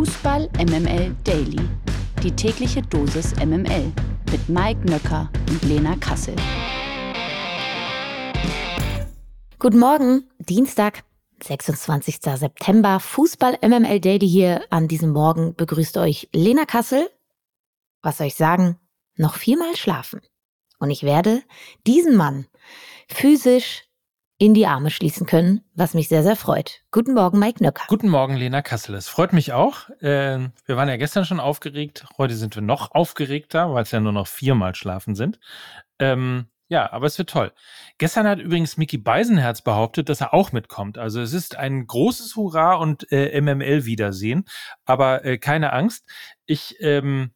Fußball 0.00 0.48
MML 0.56 1.14
Daily. 1.24 1.60
Die 2.22 2.30
tägliche 2.30 2.80
Dosis 2.80 3.36
MML 3.36 3.92
mit 4.32 4.48
Mike 4.48 4.80
Nöcker 4.88 5.30
und 5.50 5.62
Lena 5.64 5.94
Kassel. 5.96 6.34
Guten 9.58 9.78
Morgen, 9.78 10.26
Dienstag, 10.38 11.04
26. 11.42 12.18
September. 12.22 12.98
Fußball 12.98 13.58
MML 13.60 14.00
Daily 14.00 14.26
hier 14.26 14.64
an 14.70 14.88
diesem 14.88 15.10
Morgen 15.10 15.54
begrüßt 15.54 15.98
euch 15.98 16.30
Lena 16.32 16.64
Kassel. 16.64 17.10
Was 18.00 18.16
soll 18.16 18.28
ich 18.28 18.36
sagen? 18.36 18.78
Noch 19.16 19.34
viermal 19.34 19.76
schlafen. 19.76 20.22
Und 20.78 20.88
ich 20.88 21.02
werde 21.02 21.42
diesen 21.86 22.16
Mann 22.16 22.46
physisch 23.06 23.82
in 24.40 24.54
die 24.54 24.66
Arme 24.66 24.90
schließen 24.90 25.26
können, 25.26 25.60
was 25.74 25.92
mich 25.92 26.08
sehr, 26.08 26.22
sehr 26.22 26.34
freut. 26.34 26.80
Guten 26.90 27.12
Morgen, 27.12 27.38
Mike 27.38 27.62
Nöcker. 27.62 27.84
Guten 27.88 28.08
Morgen, 28.08 28.36
Lena 28.36 28.62
Kassel. 28.62 28.94
Es 28.94 29.06
freut 29.06 29.34
mich 29.34 29.52
auch. 29.52 29.90
Äh, 30.00 30.48
wir 30.64 30.76
waren 30.76 30.88
ja 30.88 30.96
gestern 30.96 31.26
schon 31.26 31.40
aufgeregt. 31.40 32.06
Heute 32.16 32.34
sind 32.34 32.54
wir 32.54 32.62
noch 32.62 32.92
aufgeregter, 32.92 33.74
weil 33.74 33.82
es 33.82 33.90
ja 33.90 34.00
nur 34.00 34.12
noch 34.12 34.26
viermal 34.26 34.74
schlafen 34.74 35.14
sind. 35.14 35.38
Ähm, 35.98 36.46
ja, 36.68 36.90
aber 36.90 37.04
es 37.04 37.18
wird 37.18 37.28
toll. 37.28 37.52
Gestern 37.98 38.26
hat 38.26 38.38
übrigens 38.38 38.78
Mickey 38.78 38.96
Beisenherz 38.96 39.60
behauptet, 39.60 40.08
dass 40.08 40.22
er 40.22 40.32
auch 40.32 40.52
mitkommt. 40.52 40.96
Also 40.96 41.20
es 41.20 41.34
ist 41.34 41.56
ein 41.56 41.86
großes 41.86 42.34
Hurra 42.34 42.76
und 42.76 43.12
äh, 43.12 43.38
MML-Wiedersehen. 43.38 44.46
Aber 44.86 45.22
äh, 45.22 45.36
keine 45.36 45.74
Angst. 45.74 46.06
Ich 46.46 46.76
ähm, 46.80 47.32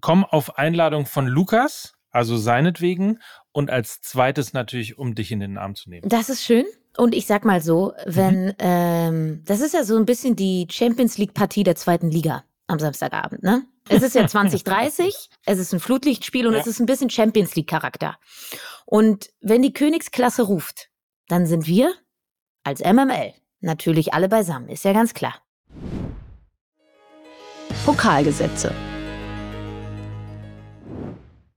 komme 0.00 0.32
auf 0.32 0.56
Einladung 0.56 1.04
von 1.04 1.26
Lukas, 1.26 1.92
also 2.10 2.38
seinetwegen, 2.38 3.20
und 3.52 3.70
als 3.70 4.00
zweites 4.00 4.52
natürlich, 4.52 4.98
um 4.98 5.14
dich 5.14 5.32
in 5.32 5.40
den 5.40 5.58
Arm 5.58 5.74
zu 5.74 5.90
nehmen. 5.90 6.08
Das 6.08 6.28
ist 6.28 6.44
schön. 6.44 6.64
Und 6.96 7.14
ich 7.14 7.26
sag 7.26 7.44
mal 7.44 7.62
so, 7.62 7.92
wenn, 8.04 8.46
mhm. 8.46 8.54
ähm, 8.58 9.42
das 9.44 9.60
ist 9.60 9.74
ja 9.74 9.84
so 9.84 9.96
ein 9.96 10.06
bisschen 10.06 10.36
die 10.36 10.66
Champions 10.70 11.18
League-Partie 11.18 11.62
der 11.62 11.76
zweiten 11.76 12.10
Liga 12.10 12.44
am 12.66 12.78
Samstagabend, 12.78 13.42
ne? 13.42 13.64
Es 13.88 14.02
ist 14.02 14.14
ja 14.14 14.26
2030, 14.28 15.28
es 15.46 15.58
ist 15.58 15.72
ein 15.72 15.80
Flutlichtspiel 15.80 16.46
und 16.46 16.54
ja. 16.54 16.60
es 16.60 16.66
ist 16.66 16.80
ein 16.80 16.86
bisschen 16.86 17.10
Champions 17.10 17.54
League-Charakter. 17.54 18.18
Und 18.86 19.30
wenn 19.40 19.62
die 19.62 19.72
Königsklasse 19.72 20.42
ruft, 20.42 20.88
dann 21.28 21.46
sind 21.46 21.66
wir 21.66 21.92
als 22.64 22.80
MML 22.80 23.34
natürlich 23.60 24.14
alle 24.14 24.28
beisammen, 24.28 24.68
ist 24.68 24.84
ja 24.84 24.92
ganz 24.92 25.14
klar. 25.14 25.34
Pokalgesetze. 27.84 28.74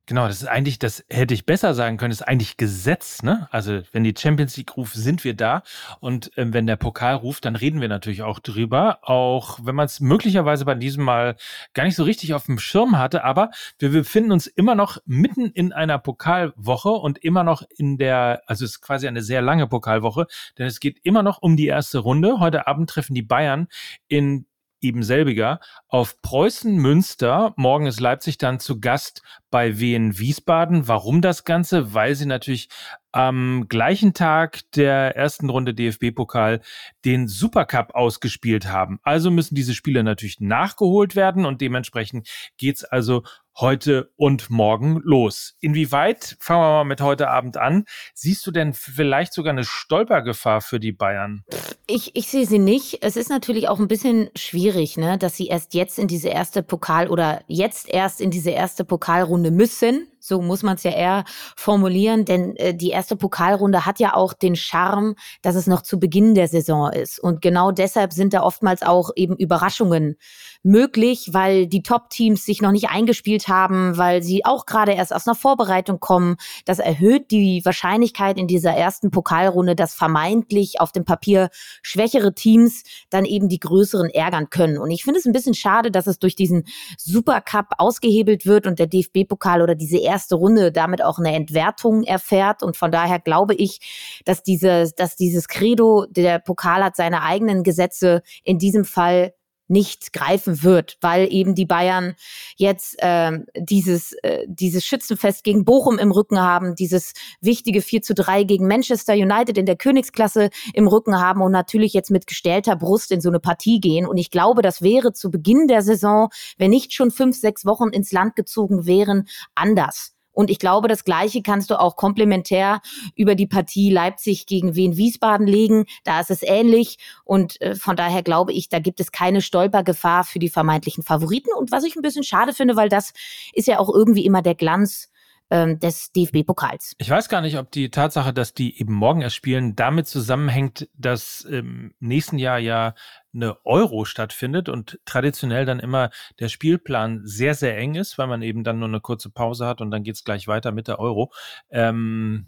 Genau, 0.05 0.27
das 0.27 0.41
ist 0.41 0.49
eigentlich, 0.49 0.79
das 0.79 1.05
hätte 1.09 1.33
ich 1.33 1.45
besser 1.45 1.73
sagen 1.73 1.95
können, 1.95 2.11
das 2.11 2.19
ist 2.19 2.27
eigentlich 2.27 2.57
Gesetz, 2.57 3.23
ne? 3.23 3.47
Also, 3.51 3.83
wenn 3.93 4.03
die 4.03 4.13
Champions 4.17 4.57
League 4.57 4.75
ruft, 4.75 4.95
sind 4.95 5.23
wir 5.23 5.33
da. 5.33 5.63
Und 6.01 6.29
ähm, 6.35 6.53
wenn 6.53 6.67
der 6.67 6.75
Pokal 6.75 7.15
ruft, 7.15 7.45
dann 7.45 7.55
reden 7.55 7.79
wir 7.79 7.87
natürlich 7.87 8.21
auch 8.21 8.39
drüber. 8.39 8.99
Auch 9.03 9.59
wenn 9.63 9.75
man 9.75 9.85
es 9.85 10.01
möglicherweise 10.01 10.65
bei 10.65 10.75
diesem 10.75 11.05
Mal 11.05 11.37
gar 11.73 11.85
nicht 11.85 11.95
so 11.95 12.03
richtig 12.03 12.33
auf 12.33 12.47
dem 12.47 12.59
Schirm 12.59 12.97
hatte. 12.97 13.23
Aber 13.23 13.51
wir 13.79 13.91
befinden 13.91 14.33
uns 14.33 14.47
immer 14.47 14.75
noch 14.75 14.97
mitten 15.05 15.45
in 15.51 15.71
einer 15.71 15.99
Pokalwoche 15.99 16.89
und 16.89 17.23
immer 17.23 17.45
noch 17.45 17.63
in 17.77 17.97
der, 17.97 18.41
also 18.45 18.65
es 18.65 18.71
ist 18.71 18.81
quasi 18.81 19.07
eine 19.07 19.21
sehr 19.21 19.41
lange 19.41 19.67
Pokalwoche, 19.67 20.27
denn 20.57 20.67
es 20.67 20.81
geht 20.81 20.99
immer 21.03 21.23
noch 21.23 21.41
um 21.41 21.55
die 21.55 21.67
erste 21.67 21.99
Runde. 21.99 22.41
Heute 22.41 22.67
Abend 22.67 22.89
treffen 22.89 23.15
die 23.15 23.21
Bayern 23.21 23.67
in 24.09 24.47
eben 24.83 25.03
selbiger 25.03 25.59
auf 25.87 26.21
Preußen 26.21 26.75
Münster. 26.75 27.53
Morgen 27.55 27.85
ist 27.85 27.99
Leipzig 27.99 28.37
dann 28.37 28.59
zu 28.59 28.79
Gast 28.79 29.21
bei 29.49 29.79
Wien 29.79 30.17
Wiesbaden. 30.17 30.87
Warum 30.87 31.21
das 31.21 31.43
Ganze? 31.43 31.93
Weil 31.93 32.15
sie 32.15 32.25
natürlich 32.25 32.69
am 33.11 33.67
gleichen 33.69 34.13
Tag 34.13 34.61
der 34.75 35.15
ersten 35.15 35.49
Runde 35.49 35.73
DFB-Pokal 35.73 36.61
den 37.05 37.27
Supercup 37.27 37.93
ausgespielt 37.93 38.67
haben. 38.67 38.99
Also 39.03 39.29
müssen 39.29 39.55
diese 39.55 39.75
Spiele 39.75 40.03
natürlich 40.03 40.39
nachgeholt 40.39 41.15
werden 41.15 41.45
und 41.45 41.61
dementsprechend 41.61 42.27
geht's 42.57 42.83
also 42.83 43.23
heute 43.57 44.11
und 44.15 44.49
morgen 44.49 44.99
los. 45.03 45.55
Inwieweit, 45.59 46.37
fangen 46.39 46.61
wir 46.61 46.69
mal 46.69 46.83
mit 46.83 47.01
heute 47.01 47.29
Abend 47.29 47.57
an, 47.57 47.85
siehst 48.13 48.45
du 48.47 48.51
denn 48.51 48.73
vielleicht 48.73 49.33
sogar 49.33 49.51
eine 49.51 49.63
Stolpergefahr 49.63 50.61
für 50.61 50.79
die 50.79 50.91
Bayern? 50.91 51.43
Ich, 51.87 52.15
ich 52.15 52.27
sehe 52.27 52.45
sie 52.45 52.59
nicht. 52.59 53.03
Es 53.03 53.15
ist 53.15 53.29
natürlich 53.29 53.67
auch 53.69 53.79
ein 53.79 53.87
bisschen 53.87 54.29
schwierig, 54.35 54.97
ne, 54.97 55.17
dass 55.17 55.37
sie 55.37 55.47
erst 55.47 55.73
jetzt 55.73 55.99
in 55.99 56.07
diese 56.07 56.29
erste 56.29 56.63
Pokal 56.63 57.07
oder 57.07 57.43
jetzt 57.47 57.89
erst 57.89 58.21
in 58.21 58.31
diese 58.31 58.51
erste 58.51 58.85
Pokalrunde 58.85 59.51
müssen. 59.51 60.07
So 60.25 60.41
muss 60.41 60.63
man 60.63 60.75
es 60.75 60.83
ja 60.83 60.91
eher 60.91 61.25
formulieren, 61.57 62.23
denn 62.23 62.55
äh, 62.55 62.73
die 62.73 62.91
erste 62.91 63.17
Pokalrunde 63.17 63.85
hat 63.85 63.99
ja 63.99 64.13
auch 64.13 64.31
den 64.31 64.55
Charme, 64.55 65.15
dass 65.41 65.55
es 65.55 65.67
noch 65.67 65.81
zu 65.81 65.99
Beginn 65.99 66.33
der 66.33 66.47
Saison 66.47 66.89
ist. 66.93 67.19
Und 67.19 67.41
genau 67.41 67.71
deshalb 67.71 68.13
sind 68.13 68.33
da 68.33 68.41
oftmals 68.41 68.83
auch 68.83 69.09
eben 69.17 69.35
Überraschungen 69.35 70.15
möglich, 70.63 71.31
weil 71.33 71.67
die 71.67 71.83
Top-Teams 71.83 72.45
sich 72.45 72.61
noch 72.61 72.71
nicht 72.71 72.87
eingespielt 72.87 73.49
haben, 73.49 73.97
weil 73.97 74.23
sie 74.23 74.45
auch 74.45 74.65
gerade 74.65 74.93
erst 74.93 75.13
aus 75.13 75.27
einer 75.27 75.35
Vorbereitung 75.35 75.99
kommen. 75.99 76.37
Das 76.63 76.79
erhöht 76.79 77.29
die 77.31 77.61
Wahrscheinlichkeit 77.65 78.37
in 78.37 78.47
dieser 78.47 78.71
ersten 78.71 79.11
Pokalrunde, 79.11 79.75
dass 79.75 79.93
vermeintlich 79.93 80.79
auf 80.79 80.93
dem 80.93 81.03
Papier 81.03 81.49
schwächere 81.81 82.33
Teams 82.33 82.83
dann 83.09 83.25
eben 83.25 83.49
die 83.49 83.59
größeren 83.59 84.09
ärgern 84.09 84.49
können. 84.49 84.77
Und 84.77 84.89
ich 84.89 85.03
finde 85.03 85.19
es 85.19 85.25
ein 85.25 85.33
bisschen 85.33 85.53
schade, 85.53 85.91
dass 85.91 86.07
es 86.07 86.17
durch 86.17 86.37
diesen 86.37 86.63
Supercup 86.97 87.73
ausgehebelt 87.77 88.45
wird 88.45 88.67
und 88.67 88.79
der 88.79 88.87
DFB-Pokal 88.87 89.61
oder 89.61 89.75
diese 89.75 89.97
Runde 90.31 90.71
damit 90.71 91.03
auch 91.03 91.19
eine 91.19 91.35
Entwertung 91.35 92.03
erfährt. 92.03 92.63
Und 92.63 92.77
von 92.77 92.91
daher 92.91 93.19
glaube 93.19 93.53
ich, 93.55 94.21
dass 94.25 94.43
dieses, 94.43 94.93
dass 94.95 95.15
dieses 95.15 95.47
Credo, 95.47 96.05
der 96.09 96.39
Pokal 96.39 96.83
hat 96.83 96.95
seine 96.95 97.23
eigenen 97.23 97.63
Gesetze, 97.63 98.21
in 98.43 98.57
diesem 98.57 98.85
Fall 98.85 99.33
nicht 99.73 100.13
greifen 100.13 100.63
wird, 100.63 100.97
weil 101.01 101.27
eben 101.33 101.55
die 101.55 101.65
Bayern 101.65 102.15
jetzt 102.55 102.95
ähm, 102.99 103.45
dieses, 103.57 104.13
äh, 104.23 104.45
dieses 104.47 104.85
Schützenfest 104.85 105.43
gegen 105.43 105.65
Bochum 105.65 105.99
im 105.99 106.11
Rücken 106.11 106.39
haben, 106.39 106.75
dieses 106.75 107.13
wichtige 107.41 107.81
4 107.81 108.03
zu 108.03 108.13
3 108.13 108.43
gegen 108.45 108.67
Manchester 108.67 109.13
United 109.13 109.57
in 109.57 109.65
der 109.65 109.75
Königsklasse 109.75 110.49
im 110.73 110.87
Rücken 110.87 111.19
haben 111.19 111.41
und 111.41 111.51
natürlich 111.51 111.93
jetzt 111.93 112.11
mit 112.11 112.27
gestellter 112.27 112.75
Brust 112.75 113.11
in 113.11 113.19
so 113.19 113.29
eine 113.29 113.39
Partie 113.39 113.81
gehen. 113.81 114.07
Und 114.07 114.17
ich 114.17 114.31
glaube, 114.31 114.61
das 114.61 114.81
wäre 114.81 115.11
zu 115.11 115.29
Beginn 115.29 115.67
der 115.67 115.81
Saison, 115.81 116.29
wenn 116.57 116.69
nicht 116.69 116.93
schon 116.93 117.11
fünf, 117.11 117.35
sechs 117.37 117.65
Wochen 117.65 117.89
ins 117.89 118.11
Land 118.11 118.35
gezogen 118.35 118.85
wären, 118.85 119.27
anders. 119.55 120.13
Und 120.33 120.49
ich 120.49 120.59
glaube, 120.59 120.87
das 120.87 121.03
Gleiche 121.05 121.41
kannst 121.41 121.69
du 121.69 121.79
auch 121.79 121.95
komplementär 121.95 122.81
über 123.15 123.35
die 123.35 123.47
Partie 123.47 123.89
Leipzig 123.89 124.45
gegen 124.45 124.75
Wien 124.75 124.97
Wiesbaden 124.97 125.47
legen. 125.47 125.85
Da 126.03 126.19
ist 126.19 126.31
es 126.31 126.43
ähnlich. 126.43 126.97
Und 127.23 127.61
äh, 127.61 127.75
von 127.75 127.95
daher 127.95 128.23
glaube 128.23 128.51
ich, 128.51 128.69
da 128.69 128.79
gibt 128.79 128.99
es 128.99 129.11
keine 129.11 129.41
Stolpergefahr 129.41 130.23
für 130.23 130.39
die 130.39 130.49
vermeintlichen 130.49 131.03
Favoriten. 131.03 131.49
Und 131.57 131.71
was 131.71 131.83
ich 131.83 131.95
ein 131.95 132.01
bisschen 132.01 132.23
schade 132.23 132.53
finde, 132.53 132.75
weil 132.75 132.89
das 132.89 133.13
ist 133.53 133.67
ja 133.67 133.79
auch 133.79 133.89
irgendwie 133.89 134.25
immer 134.25 134.41
der 134.41 134.55
Glanz 134.55 135.09
ähm, 135.49 135.79
des 135.79 136.11
DFB-Pokals. 136.11 136.95
Ich 136.97 137.09
weiß 137.09 137.29
gar 137.29 137.41
nicht, 137.41 137.57
ob 137.57 137.69
die 137.69 137.89
Tatsache, 137.91 138.33
dass 138.33 138.53
die 138.53 138.79
eben 138.79 138.93
morgen 138.93 139.21
erst 139.21 139.35
spielen, 139.35 139.75
damit 139.75 140.07
zusammenhängt, 140.07 140.89
dass 140.95 141.41
im 141.41 141.93
nächsten 141.99 142.39
Jahr 142.39 142.57
ja 142.57 142.95
eine 143.33 143.65
Euro 143.65 144.05
stattfindet 144.05 144.69
und 144.69 144.99
traditionell 145.05 145.65
dann 145.65 145.79
immer 145.79 146.09
der 146.39 146.49
Spielplan 146.49 147.21
sehr, 147.23 147.55
sehr 147.55 147.77
eng 147.77 147.95
ist, 147.95 148.17
weil 148.17 148.27
man 148.27 148.41
eben 148.41 148.63
dann 148.63 148.79
nur 148.79 148.87
eine 148.87 149.01
kurze 149.01 149.29
Pause 149.29 149.65
hat 149.65 149.81
und 149.81 149.91
dann 149.91 150.03
geht 150.03 150.15
es 150.15 150.23
gleich 150.23 150.47
weiter 150.47 150.71
mit 150.71 150.87
der 150.87 150.99
Euro. 150.99 151.31
Ähm, 151.69 152.47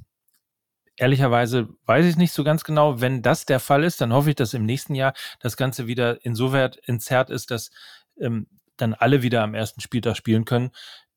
ehrlicherweise 0.97 1.69
weiß 1.85 2.05
ich 2.05 2.17
nicht 2.17 2.31
so 2.31 2.43
ganz 2.43 2.63
genau. 2.63 3.01
Wenn 3.01 3.21
das 3.21 3.45
der 3.45 3.59
Fall 3.59 3.83
ist, 3.83 4.01
dann 4.01 4.13
hoffe 4.13 4.29
ich, 4.29 4.35
dass 4.35 4.53
im 4.53 4.65
nächsten 4.65 4.95
Jahr 4.95 5.13
das 5.39 5.57
Ganze 5.57 5.87
wieder 5.87 6.23
insoweit 6.23 6.79
entzerrt 6.87 7.29
ist, 7.29 7.51
dass 7.51 7.71
ähm, 8.19 8.47
dann 8.77 8.93
alle 8.93 9.21
wieder 9.21 9.43
am 9.43 9.53
ersten 9.53 9.81
Spieltag 9.81 10.17
spielen 10.17 10.45
können. 10.45 10.71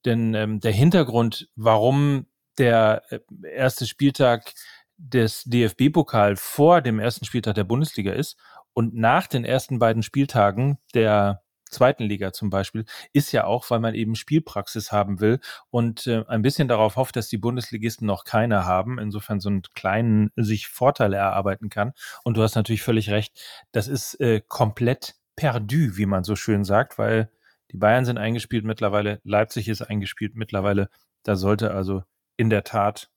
Denn 0.04 0.34
ähm, 0.34 0.60
der 0.60 0.72
Hintergrund, 0.72 1.48
warum 1.56 2.26
der 2.56 3.02
äh, 3.10 3.20
erste 3.54 3.86
Spieltag 3.86 4.54
des 4.96 5.44
DFB-Pokal 5.44 6.36
vor 6.36 6.80
dem 6.80 6.98
ersten 6.98 7.24
Spieltag 7.24 7.54
der 7.54 7.64
Bundesliga 7.64 8.12
ist 8.12 8.36
und 8.78 8.94
nach 8.94 9.26
den 9.26 9.44
ersten 9.44 9.80
beiden 9.80 10.04
Spieltagen 10.04 10.78
der 10.94 11.42
zweiten 11.68 12.04
Liga 12.04 12.32
zum 12.32 12.48
Beispiel, 12.48 12.84
ist 13.12 13.32
ja 13.32 13.42
auch, 13.42 13.68
weil 13.70 13.80
man 13.80 13.96
eben 13.96 14.14
Spielpraxis 14.14 14.92
haben 14.92 15.18
will 15.18 15.40
und 15.70 16.06
äh, 16.06 16.22
ein 16.28 16.42
bisschen 16.42 16.68
darauf 16.68 16.94
hofft, 16.94 17.16
dass 17.16 17.28
die 17.28 17.38
Bundesligisten 17.38 18.06
noch 18.06 18.22
keine 18.22 18.66
haben, 18.66 19.00
insofern 19.00 19.40
so 19.40 19.48
einen 19.48 19.62
kleinen 19.74 20.30
sich 20.36 20.68
Vorteile 20.68 21.16
erarbeiten 21.16 21.70
kann. 21.70 21.92
Und 22.22 22.36
du 22.36 22.42
hast 22.44 22.54
natürlich 22.54 22.82
völlig 22.82 23.10
recht, 23.10 23.36
das 23.72 23.88
ist 23.88 24.14
äh, 24.20 24.42
komplett 24.46 25.16
perdu, 25.34 25.96
wie 25.96 26.06
man 26.06 26.22
so 26.22 26.36
schön 26.36 26.62
sagt, 26.62 26.98
weil 26.98 27.32
die 27.72 27.78
Bayern 27.78 28.04
sind 28.04 28.16
eingespielt 28.16 28.64
mittlerweile, 28.64 29.20
Leipzig 29.24 29.68
ist 29.68 29.82
eingespielt 29.82 30.36
mittlerweile. 30.36 30.88
Da 31.24 31.34
sollte 31.34 31.72
also 31.72 32.04
in 32.36 32.48
der 32.48 32.62
Tat, 32.62 33.10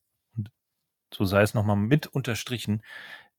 so 1.13 1.23
sei 1.23 1.43
es 1.43 1.53
nochmal 1.53 1.75
mit 1.75 2.07
unterstrichen, 2.07 2.81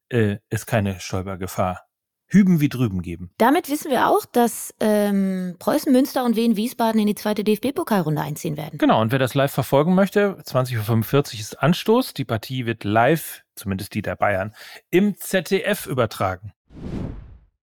äh, 0.08 0.36
es 0.50 0.66
keine 0.66 1.00
Stolpergefahr 1.00 1.88
hüben 2.32 2.60
wie 2.60 2.68
drüben 2.68 3.02
geben. 3.02 3.30
Damit 3.38 3.68
wissen 3.68 3.90
wir 3.90 4.08
auch, 4.08 4.24
dass 4.24 4.74
ähm, 4.80 5.56
Preußen, 5.58 5.92
Münster 5.92 6.24
und 6.24 6.34
Wien 6.34 6.56
Wiesbaden 6.56 7.00
in 7.00 7.06
die 7.06 7.14
zweite 7.14 7.44
DFB-Pokalrunde 7.44 8.20
einziehen 8.20 8.56
werden. 8.56 8.78
Genau, 8.78 9.00
und 9.00 9.12
wer 9.12 9.18
das 9.18 9.34
live 9.34 9.52
verfolgen 9.52 9.94
möchte, 9.94 10.36
20.45 10.42 11.34
Uhr 11.34 11.40
ist 11.40 11.62
Anstoß. 11.62 12.14
Die 12.14 12.24
Partie 12.24 12.66
wird 12.66 12.84
live, 12.84 13.42
zumindest 13.54 13.94
die 13.94 14.02
der 14.02 14.16
Bayern, 14.16 14.54
im 14.90 15.16
ZDF 15.16 15.86
übertragen. 15.86 16.52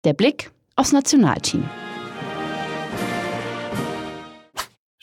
Der 0.04 0.14
Blick 0.14 0.52
aufs 0.76 0.92
Nationalteam. 0.92 1.68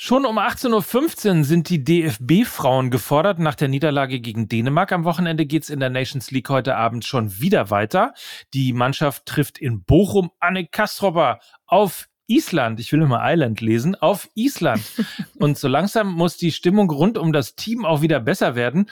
Schon 0.00 0.26
um 0.26 0.38
18.15 0.38 1.38
Uhr 1.38 1.44
sind 1.44 1.68
die 1.68 1.82
DFB-Frauen 1.82 2.92
gefordert 2.92 3.40
nach 3.40 3.56
der 3.56 3.66
Niederlage 3.66 4.20
gegen 4.20 4.48
Dänemark. 4.48 4.92
Am 4.92 5.02
Wochenende 5.02 5.44
geht 5.44 5.64
es 5.64 5.70
in 5.70 5.80
der 5.80 5.90
Nations 5.90 6.30
League 6.30 6.48
heute 6.50 6.76
Abend 6.76 7.04
schon 7.04 7.40
wieder 7.40 7.70
weiter. 7.70 8.14
Die 8.54 8.72
Mannschaft 8.72 9.26
trifft 9.26 9.58
in 9.58 9.82
Bochum 9.82 10.30
Anne 10.38 10.68
Kastropper 10.68 11.40
auf 11.66 12.08
Island. 12.28 12.78
Ich 12.78 12.92
will 12.92 13.02
immer 13.02 13.22
Island 13.24 13.60
lesen. 13.60 13.96
Auf 13.96 14.28
Island. 14.36 14.84
Und 15.40 15.58
so 15.58 15.66
langsam 15.66 16.12
muss 16.12 16.36
die 16.36 16.52
Stimmung 16.52 16.88
rund 16.90 17.18
um 17.18 17.32
das 17.32 17.56
Team 17.56 17.84
auch 17.84 18.00
wieder 18.00 18.20
besser 18.20 18.54
werden. 18.54 18.88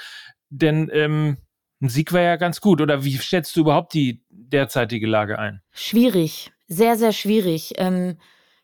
Denn 0.51 0.91
ähm, 0.93 1.37
ein 1.81 1.89
Sieg 1.89 2.13
wäre 2.13 2.25
ja 2.25 2.37
ganz 2.37 2.61
gut. 2.61 2.81
Oder 2.81 3.05
wie 3.05 3.17
schätzt 3.17 3.55
du 3.55 3.61
überhaupt 3.61 3.95
die 3.95 4.25
derzeitige 4.29 5.07
Lage 5.07 5.39
ein? 5.39 5.63
Schwierig. 5.71 6.51
Sehr, 6.67 6.97
sehr 6.97 7.13
schwierig. 7.13 7.75
Ähm 7.77 8.17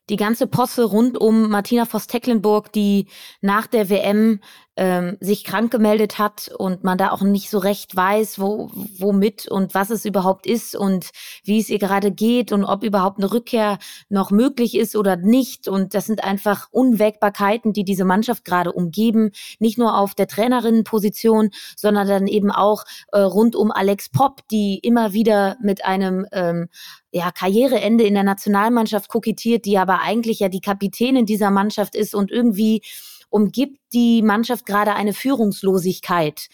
die 0.09 0.17
ganze 0.17 0.47
Posse 0.47 0.85
rund 0.85 1.19
um 1.19 1.49
Martina 1.49 1.85
Voss-Tecklenburg, 1.85 2.73
die 2.73 3.07
nach 3.41 3.67
der 3.67 3.89
WM 3.89 4.41
ähm, 4.75 5.19
sich 5.21 5.45
krank 5.45 5.71
gemeldet 5.71 6.19
hat 6.19 6.51
und 6.57 6.83
man 6.83 6.97
da 6.97 7.11
auch 7.11 7.21
nicht 7.21 7.51
so 7.51 7.59
recht 7.59 7.95
weiß, 7.95 8.41
wo, 8.41 8.71
womit 8.99 9.47
und 9.47 9.75
was 9.75 9.91
es 9.91 10.05
überhaupt 10.05 10.47
ist 10.47 10.75
und 10.75 11.11
wie 11.45 11.61
es 11.61 11.69
ihr 11.69 11.79
gerade 11.79 12.11
geht 12.11 12.53
und 12.53 12.65
ob 12.65 12.83
überhaupt 12.83 13.19
eine 13.19 13.31
Rückkehr 13.31 13.79
noch 14.09 14.31
möglich 14.31 14.77
ist 14.77 14.97
oder 14.97 15.17
nicht. 15.17 15.69
Und 15.69 15.95
das 15.95 16.07
sind 16.07 16.25
einfach 16.25 16.69
Unwägbarkeiten, 16.71 17.73
die 17.73 17.85
diese 17.85 18.05
Mannschaft 18.05 18.45
gerade 18.45 18.73
umgeben, 18.73 19.31
nicht 19.59 19.77
nur 19.77 19.99
auf 19.99 20.15
der 20.15 20.27
Trainerinnenposition, 20.27 21.51
sondern 21.77 22.09
dann 22.09 22.27
eben 22.27 22.51
auch 22.51 22.85
äh, 23.13 23.21
rund 23.21 23.55
um 23.55 23.71
Alex 23.71 24.09
Popp, 24.09 24.41
die 24.51 24.79
immer 24.83 25.13
wieder 25.13 25.57
mit 25.63 25.85
einem 25.85 26.27
ähm, 26.33 26.69
ja, 27.13 27.31
Karriereende 27.31 28.05
in 28.05 28.15
der 28.15 28.25
Nationalmannschaft 28.25 29.09
kokettiert, 29.09 29.67
die 29.67 29.79
aber 29.79 30.01
eigentlich 30.01 30.41
ja 30.41 30.49
die 30.49 30.63
Kapitänin 30.63 31.27
dieser 31.27 31.51
Mannschaft 31.51 31.95
ist 31.95 32.15
und 32.15 32.31
irgendwie 32.31 32.83
umgibt 33.29 33.79
die 33.93 34.23
Mannschaft 34.23 34.67
gerade 34.67 34.95
eine 34.95 35.13
Führungslosigkeit. 35.13 36.49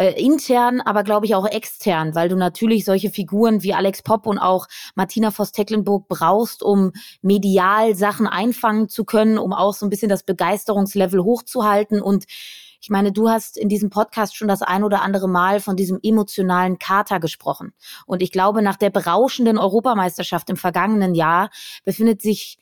Äh, 0.00 0.18
intern, 0.18 0.80
aber 0.80 1.04
glaube 1.04 1.26
ich 1.26 1.34
auch 1.34 1.46
extern, 1.46 2.14
weil 2.14 2.30
du 2.30 2.36
natürlich 2.36 2.86
solche 2.86 3.10
Figuren 3.10 3.62
wie 3.62 3.74
Alex 3.74 4.02
Popp 4.02 4.26
und 4.26 4.38
auch 4.38 4.66
Martina 4.94 5.30
Voss-Tecklenburg 5.30 6.08
brauchst, 6.08 6.62
um 6.62 6.92
medial 7.20 7.94
Sachen 7.94 8.26
einfangen 8.26 8.88
zu 8.88 9.04
können, 9.04 9.36
um 9.36 9.52
auch 9.52 9.74
so 9.74 9.84
ein 9.84 9.90
bisschen 9.90 10.08
das 10.08 10.22
Begeisterungslevel 10.22 11.22
hochzuhalten 11.22 12.00
und 12.00 12.24
ich 12.80 12.88
meine, 12.88 13.12
du 13.12 13.28
hast 13.28 13.58
in 13.58 13.68
diesem 13.68 13.90
Podcast 13.90 14.36
schon 14.36 14.48
das 14.48 14.62
ein 14.62 14.84
oder 14.84 15.02
andere 15.02 15.28
Mal 15.28 15.60
von 15.60 15.76
diesem 15.76 15.98
emotionalen 16.02 16.78
Kater 16.78 17.20
gesprochen. 17.20 17.74
Und 18.06 18.22
ich 18.22 18.32
glaube, 18.32 18.62
nach 18.62 18.76
der 18.76 18.90
berauschenden 18.90 19.58
Europameisterschaft 19.58 20.48
im 20.48 20.56
vergangenen 20.56 21.14
Jahr 21.14 21.50
befindet 21.84 22.22
sich 22.22 22.58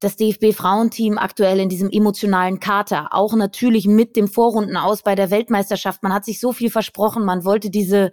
das 0.00 0.16
DFB-Frauenteam 0.16 1.16
aktuell 1.16 1.60
in 1.60 1.70
diesem 1.70 1.88
emotionalen 1.88 2.60
Kater. 2.60 3.08
Auch 3.12 3.34
natürlich 3.34 3.86
mit 3.86 4.16
dem 4.16 4.28
Vorrunden 4.28 4.76
aus 4.76 5.02
bei 5.02 5.14
der 5.14 5.30
Weltmeisterschaft. 5.30 6.02
Man 6.02 6.12
hat 6.12 6.26
sich 6.26 6.40
so 6.40 6.52
viel 6.52 6.70
versprochen. 6.70 7.24
Man 7.24 7.44
wollte 7.44 7.70
diese 7.70 8.10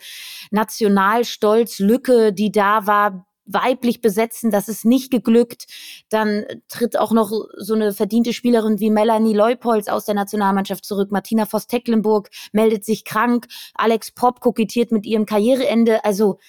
Nationalstolz-Lücke, 0.52 2.32
die 2.32 2.52
da 2.52 2.88
war, 2.88 3.26
weiblich 3.46 4.02
besetzen. 4.02 4.52
Das 4.52 4.68
ist 4.68 4.86
nicht 4.86 5.12
geglückt. 5.12 5.66
Dann 6.10 6.46
tritt 6.68 6.98
auch 6.98 7.12
noch 7.12 7.32
so 7.58 7.74
eine 7.74 7.94
verdiente 7.94 8.34
Spielerin 8.34 8.80
wie 8.80 8.90
Melanie 8.90 9.34
Leupolz 9.34 9.88
aus 9.88 10.06
der 10.06 10.16
Nationalmannschaft 10.16 10.86
zurück. 10.86 11.12
Martina 11.12 11.46
Voss-Tecklenburg 11.46 12.30
meldet 12.52 12.86
sich 12.86 13.06
krank. 13.06 13.48
Alex 13.74 14.12
Popp 14.12 14.40
kokettiert 14.40 14.92
mit 14.92 15.06
ihrem 15.06 15.26
Karriereende. 15.26 16.04
Also 16.06 16.40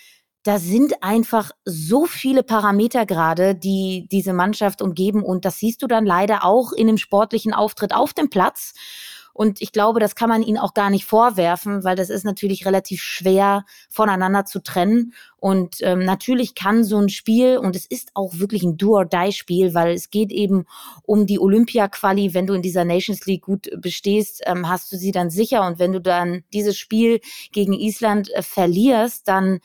da 0.44 0.59
sind 0.59 1.03
einfach 1.03 1.53
so 1.65 2.05
viele 2.05 2.43
Parameter 2.43 3.06
gerade, 3.06 3.55
die 3.55 4.09
diese 4.11 4.33
Mannschaft 4.33 4.83
umgeben. 4.83 5.23
Und 5.23 5.44
das 5.44 5.59
siehst 5.59 5.83
du 5.83 5.87
dann 5.87 6.05
leider 6.05 6.44
auch 6.44 6.73
in 6.73 6.89
dem 6.89 6.99
sportlichen 6.99 7.55
Auftritt 7.55 7.94
auf 7.94 8.12
dem 8.12 8.29
Platz. 8.29 8.75
Und 9.34 9.62
ich 9.62 9.73
glaube, 9.73 10.00
das 10.00 10.14
kann 10.14 10.29
man 10.29 10.43
ihnen 10.43 10.58
auch 10.58 10.75
gar 10.75 10.90
nicht 10.90 11.05
vorwerfen, 11.05 11.84
weil 11.84 11.96
das 11.96 12.11
ist 12.11 12.25
natürlich 12.25 12.67
relativ 12.67 13.02
schwer 13.02 13.64
voneinander 13.88 14.44
zu 14.44 14.62
trennen. 14.62 15.14
Und 15.37 15.76
ähm, 15.81 16.05
natürlich 16.05 16.55
kann 16.55 16.84
so 16.84 16.99
ein 16.99 17.08
Spiel, 17.08 17.58
und 17.58 17.75
es 17.75 17.87
ist 17.87 18.11
auch 18.14 18.38
wirklich 18.38 18.62
ein 18.62 18.76
Do-or-Die-Spiel, 18.76 19.75
weil 19.75 19.94
es 19.94 20.11
geht 20.11 20.31
eben 20.31 20.67
um 21.05 21.26
die 21.26 21.40
Olympia-Quali. 21.40 22.34
Wenn 22.34 22.46
du 22.46 22.55
in 22.55 22.62
dieser 22.62 22.84
Nations 22.84 23.26
League 23.26 23.43
gut 23.43 23.70
bestehst, 23.76 24.43
ähm, 24.46 24.69
hast 24.69 24.93
du 24.93 24.96
sie 24.96 25.12
dann 25.12 25.31
sicher. 25.31 25.67
Und 25.67 25.79
wenn 25.79 25.93
du 25.93 26.00
dann 26.00 26.44
dieses 26.52 26.79
Spiel 26.79 27.20
gegen 27.52 27.73
Island 27.73 28.31
äh, 28.34 28.43
verlierst, 28.43 29.26
dann 29.29 29.61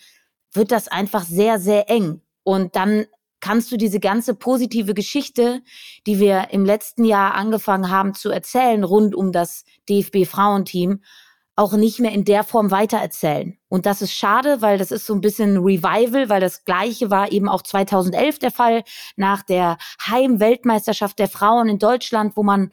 wird 0.54 0.72
das 0.72 0.88
einfach 0.88 1.24
sehr, 1.24 1.60
sehr 1.60 1.90
eng. 1.90 2.22
Und 2.44 2.75
dann 2.75 3.06
kannst 3.39 3.72
du 3.72 3.78
diese 3.78 4.00
ganze 4.00 4.34
positive 4.34 4.94
Geschichte, 4.94 5.62
die 6.06 6.19
wir 6.19 6.48
im 6.51 6.66
letzten 6.66 7.06
Jahr 7.06 7.36
angefangen 7.36 7.89
haben 7.89 8.13
zu 8.13 8.30
erzählen, 8.30 8.84
rund 8.84 9.16
um 9.16 9.31
das 9.31 9.63
DFB-Frauenteam, 9.89 11.01
auch 11.57 11.74
nicht 11.74 12.00
mehr 12.00 12.12
in 12.12 12.24
der 12.24 12.44
Form 12.44 12.69
weitererzählen. 12.69 13.57
Und 13.68 13.88
das 13.88 14.04
ist 14.04 14.13
schade, 14.13 14.62
weil 14.62 14.78
das 14.78 14.92
ist 14.92 15.07
so 15.07 15.16
ein 15.16 15.22
bisschen 15.22 15.57
Revival, 15.57 16.30
weil 16.30 16.39
das 16.39 16.66
Gleiche 16.66 17.10
war 17.10 17.31
eben 17.31 17.50
auch 17.50 17.63
2011 17.63 18.38
der 18.38 18.51
Fall, 18.51 18.84
nach 19.16 19.42
der 19.42 19.78
Heimweltmeisterschaft 20.07 21.18
der 21.18 21.28
Frauen 21.28 21.68
in 21.68 21.80
Deutschland, 21.80 22.38
wo 22.38 22.44
man 22.44 22.72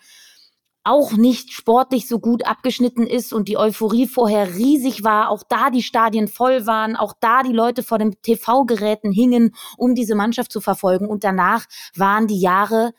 auch 0.85 1.13
nicht 1.13 1.53
sportlich 1.53 2.07
so 2.07 2.19
gut 2.19 2.47
abgeschnitten 2.47 3.07
ist 3.07 3.33
und 3.33 3.49
die 3.49 3.57
Euphorie 3.57 4.07
vorher 4.07 4.55
riesig 4.55 5.03
war, 5.03 5.31
auch 5.31 5.43
da 5.43 5.71
die 5.71 5.83
Stadien 5.83 6.29
voll 6.29 6.67
waren, 6.67 6.95
auch 6.95 7.15
da 7.19 7.43
die 7.43 7.53
Leute 7.53 7.83
vor 7.83 7.99
den 7.99 8.21
TV-Geräten 8.21 9.11
hingen, 9.11 9.55
um 9.79 9.95
diese 9.95 10.15
Mannschaft 10.15 10.53
zu 10.53 10.61
verfolgen. 10.61 11.09
Und 11.09 11.25
danach 11.25 11.65
waren 11.97 12.27
die 12.27 12.39
Jahre 12.39 12.93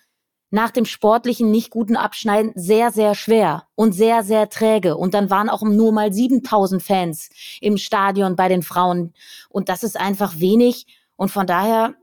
nach 0.49 0.71
dem 0.71 0.85
sportlichen 0.85 1.51
nicht 1.51 1.69
guten 1.69 1.95
Abschneiden 1.95 2.53
sehr, 2.55 2.91
sehr 2.91 3.13
schwer 3.13 3.67
und 3.75 3.93
sehr, 3.93 4.23
sehr 4.23 4.49
träge. 4.49 4.97
Und 4.97 5.13
dann 5.13 5.29
waren 5.29 5.49
auch 5.49 5.63
nur 5.63 5.91
mal 5.91 6.11
7000 6.11 6.81
Fans 6.81 7.29
im 7.61 7.77
Stadion 7.77 8.35
bei 8.35 8.47
den 8.47 8.63
Frauen. 8.63 9.13
Und 9.49 9.69
das 9.69 9.83
ist 9.83 9.99
einfach 9.99 10.39
wenig. 10.39 10.87
Und 11.17 11.29
von 11.29 11.45
daher, 11.45 11.95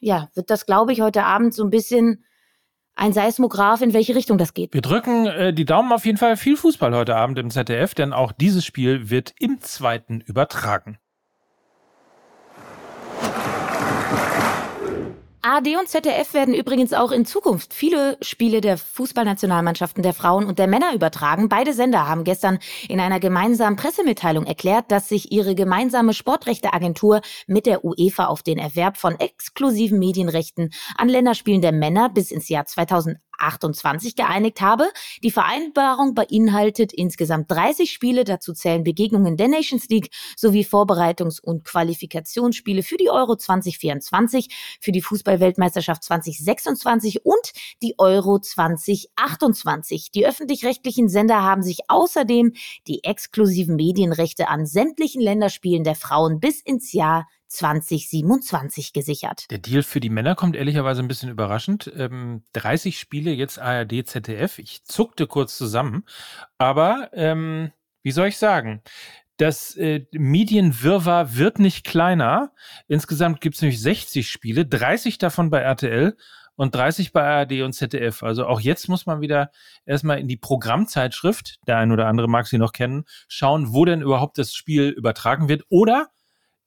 ja, 0.00 0.28
wird 0.34 0.50
das, 0.50 0.66
glaube 0.66 0.92
ich, 0.92 1.00
heute 1.00 1.24
Abend 1.24 1.54
so 1.54 1.62
ein 1.62 1.70
bisschen 1.70 2.24
ein 2.94 3.12
Seismograph, 3.12 3.80
in 3.80 3.92
welche 3.92 4.14
Richtung 4.14 4.38
das 4.38 4.54
geht. 4.54 4.74
Wir 4.74 4.82
drücken 4.82 5.26
äh, 5.26 5.52
die 5.52 5.64
Daumen 5.64 5.92
auf 5.92 6.04
jeden 6.04 6.18
Fall. 6.18 6.36
Viel 6.36 6.56
Fußball 6.56 6.94
heute 6.94 7.16
Abend 7.16 7.38
im 7.38 7.50
ZDF, 7.50 7.94
denn 7.94 8.12
auch 8.12 8.32
dieses 8.32 8.64
Spiel 8.64 9.10
wird 9.10 9.34
im 9.38 9.60
zweiten 9.60 10.20
übertragen. 10.20 10.98
AD 15.44 15.76
und 15.76 15.88
ZDF 15.88 16.34
werden 16.34 16.54
übrigens 16.54 16.92
auch 16.92 17.10
in 17.10 17.26
Zukunft 17.26 17.74
viele 17.74 18.16
Spiele 18.22 18.60
der 18.60 18.78
Fußballnationalmannschaften 18.78 20.04
der 20.04 20.12
Frauen 20.12 20.46
und 20.46 20.60
der 20.60 20.68
Männer 20.68 20.94
übertragen. 20.94 21.48
Beide 21.48 21.72
Sender 21.72 22.08
haben 22.08 22.22
gestern 22.22 22.60
in 22.88 23.00
einer 23.00 23.18
gemeinsamen 23.18 23.74
Pressemitteilung 23.74 24.46
erklärt, 24.46 24.92
dass 24.92 25.08
sich 25.08 25.32
ihre 25.32 25.56
gemeinsame 25.56 26.14
Sportrechteagentur 26.14 27.22
mit 27.48 27.66
der 27.66 27.84
UEFA 27.84 28.26
auf 28.26 28.44
den 28.44 28.58
Erwerb 28.58 28.96
von 28.96 29.18
exklusiven 29.18 29.98
Medienrechten 29.98 30.70
an 30.96 31.08
Länderspielen 31.08 31.60
der 31.60 31.72
Männer 31.72 32.08
bis 32.08 32.30
ins 32.30 32.48
Jahr 32.48 32.66
2000 32.66 33.18
28 33.38 34.16
geeinigt 34.16 34.60
habe. 34.60 34.84
Die 35.22 35.30
Vereinbarung 35.30 36.14
beinhaltet 36.14 36.92
insgesamt 36.92 37.50
30 37.50 37.90
Spiele, 37.90 38.24
dazu 38.24 38.52
zählen 38.52 38.84
Begegnungen 38.84 39.36
der 39.36 39.48
Nations 39.48 39.88
League 39.88 40.10
sowie 40.36 40.64
Vorbereitungs- 40.64 41.40
und 41.40 41.64
Qualifikationsspiele 41.64 42.82
für 42.82 42.96
die 42.96 43.10
Euro 43.10 43.36
2024, 43.36 44.78
für 44.80 44.92
die 44.92 45.02
Fußballweltmeisterschaft 45.02 46.02
2026 46.04 47.24
und 47.24 47.52
die 47.82 47.94
Euro 47.98 48.38
2028. 48.38 50.10
Die 50.10 50.26
öffentlich-rechtlichen 50.26 51.08
Sender 51.08 51.42
haben 51.42 51.62
sich 51.62 51.80
außerdem 51.88 52.52
die 52.86 53.04
exklusiven 53.04 53.76
Medienrechte 53.76 54.48
an 54.48 54.66
sämtlichen 54.66 55.20
Länderspielen 55.20 55.84
der 55.84 55.94
Frauen 55.94 56.40
bis 56.40 56.60
ins 56.60 56.92
Jahr 56.92 57.26
2027 57.52 58.92
gesichert. 58.92 59.50
Der 59.50 59.58
Deal 59.58 59.82
für 59.82 60.00
die 60.00 60.10
Männer 60.10 60.34
kommt 60.34 60.56
ehrlicherweise 60.56 61.02
ein 61.02 61.08
bisschen 61.08 61.30
überraschend. 61.30 61.92
Ähm, 61.96 62.42
30 62.54 62.98
Spiele 62.98 63.30
jetzt 63.32 63.58
ARD, 63.58 64.06
ZDF. 64.06 64.58
Ich 64.58 64.84
zuckte 64.84 65.26
kurz 65.26 65.56
zusammen. 65.56 66.04
Aber 66.58 67.10
ähm, 67.12 67.72
wie 68.02 68.12
soll 68.12 68.28
ich 68.28 68.38
sagen? 68.38 68.82
Das 69.36 69.76
äh, 69.76 70.06
Medienwirrwarr 70.12 71.36
wird 71.36 71.58
nicht 71.58 71.84
kleiner. 71.84 72.52
Insgesamt 72.88 73.40
gibt 73.40 73.56
es 73.56 73.62
nämlich 73.62 73.80
60 73.80 74.28
Spiele, 74.28 74.66
30 74.66 75.18
davon 75.18 75.50
bei 75.50 75.60
RTL 75.60 76.16
und 76.54 76.74
30 76.74 77.12
bei 77.12 77.22
ARD 77.22 77.62
und 77.62 77.72
ZDF. 77.72 78.22
Also 78.22 78.46
auch 78.46 78.60
jetzt 78.60 78.88
muss 78.88 79.06
man 79.06 79.20
wieder 79.20 79.50
erstmal 79.86 80.20
in 80.20 80.28
die 80.28 80.36
Programmzeitschrift, 80.36 81.58
der 81.66 81.78
ein 81.78 81.92
oder 81.92 82.06
andere 82.06 82.28
mag 82.28 82.46
sie 82.46 82.58
noch 82.58 82.72
kennen, 82.72 83.04
schauen, 83.26 83.72
wo 83.72 83.84
denn 83.84 84.02
überhaupt 84.02 84.38
das 84.38 84.54
Spiel 84.54 84.88
übertragen 84.88 85.48
wird. 85.48 85.64
Oder 85.70 86.10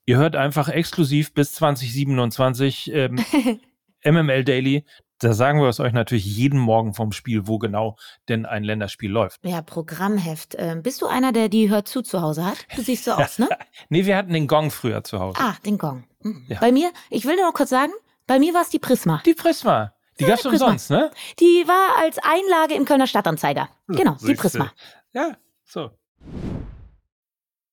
Ihr 0.07 0.17
hört 0.17 0.35
einfach 0.35 0.69
exklusiv 0.69 1.33
bis 1.33 1.53
2027 1.53 2.91
ähm, 2.93 3.19
MML 4.03 4.43
Daily. 4.43 4.85
Da 5.19 5.33
sagen 5.33 5.61
wir 5.61 5.69
es 5.69 5.79
euch 5.79 5.93
natürlich 5.93 6.25
jeden 6.25 6.59
Morgen 6.59 6.93
vom 6.93 7.11
Spiel, 7.11 7.47
wo 7.47 7.57
genau 7.57 7.95
denn 8.27 8.45
ein 8.45 8.63
Länderspiel 8.63 9.09
läuft. 9.09 9.39
Ja, 9.43 9.61
Programmheft. 9.61 10.55
Ähm, 10.59 10.83
bist 10.83 11.01
du 11.01 11.07
einer, 11.07 11.31
der 11.31 11.49
die 11.49 11.69
Hört 11.69 11.87
zu 11.87 12.01
zu 12.01 12.21
Hause 12.21 12.45
hat? 12.45 12.57
Du 12.75 12.81
siehst 12.83 13.05
so 13.05 13.13
aus, 13.13 13.39
ne? 13.39 13.49
nee, 13.89 14.05
wir 14.05 14.17
hatten 14.17 14.33
den 14.33 14.47
Gong 14.47 14.71
früher 14.71 15.03
zu 15.03 15.19
Hause. 15.19 15.39
Ah, 15.39 15.55
den 15.65 15.77
Gong. 15.77 16.03
Mhm. 16.21 16.45
Ja. 16.49 16.59
Bei 16.59 16.71
mir, 16.71 16.91
ich 17.09 17.25
will 17.25 17.35
nur 17.37 17.45
noch 17.45 17.53
kurz 17.53 17.69
sagen, 17.69 17.93
Bei 18.27 18.39
mir 18.39 18.53
war 18.53 18.61
es 18.61 18.69
die 18.69 18.79
Prisma. 18.79 19.21
Die 19.25 19.33
Prisma. 19.33 19.93
Die 20.19 20.23
ja, 20.23 20.29
gab's 20.29 20.45
umsonst, 20.45 20.89
ne? 20.89 21.11
Die 21.39 21.63
war 21.67 22.03
als 22.03 22.17
Einlage 22.19 22.75
im 22.75 22.85
Kölner 22.85 23.07
Stadtanzeiger. 23.07 23.69
Genau, 23.87 24.17
die 24.21 24.33
Prisma. 24.33 24.71
Ja, 25.13 25.37
so. 25.63 25.91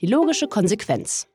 Die 0.00 0.06
logische 0.06 0.48
Konsequenz. 0.48 1.28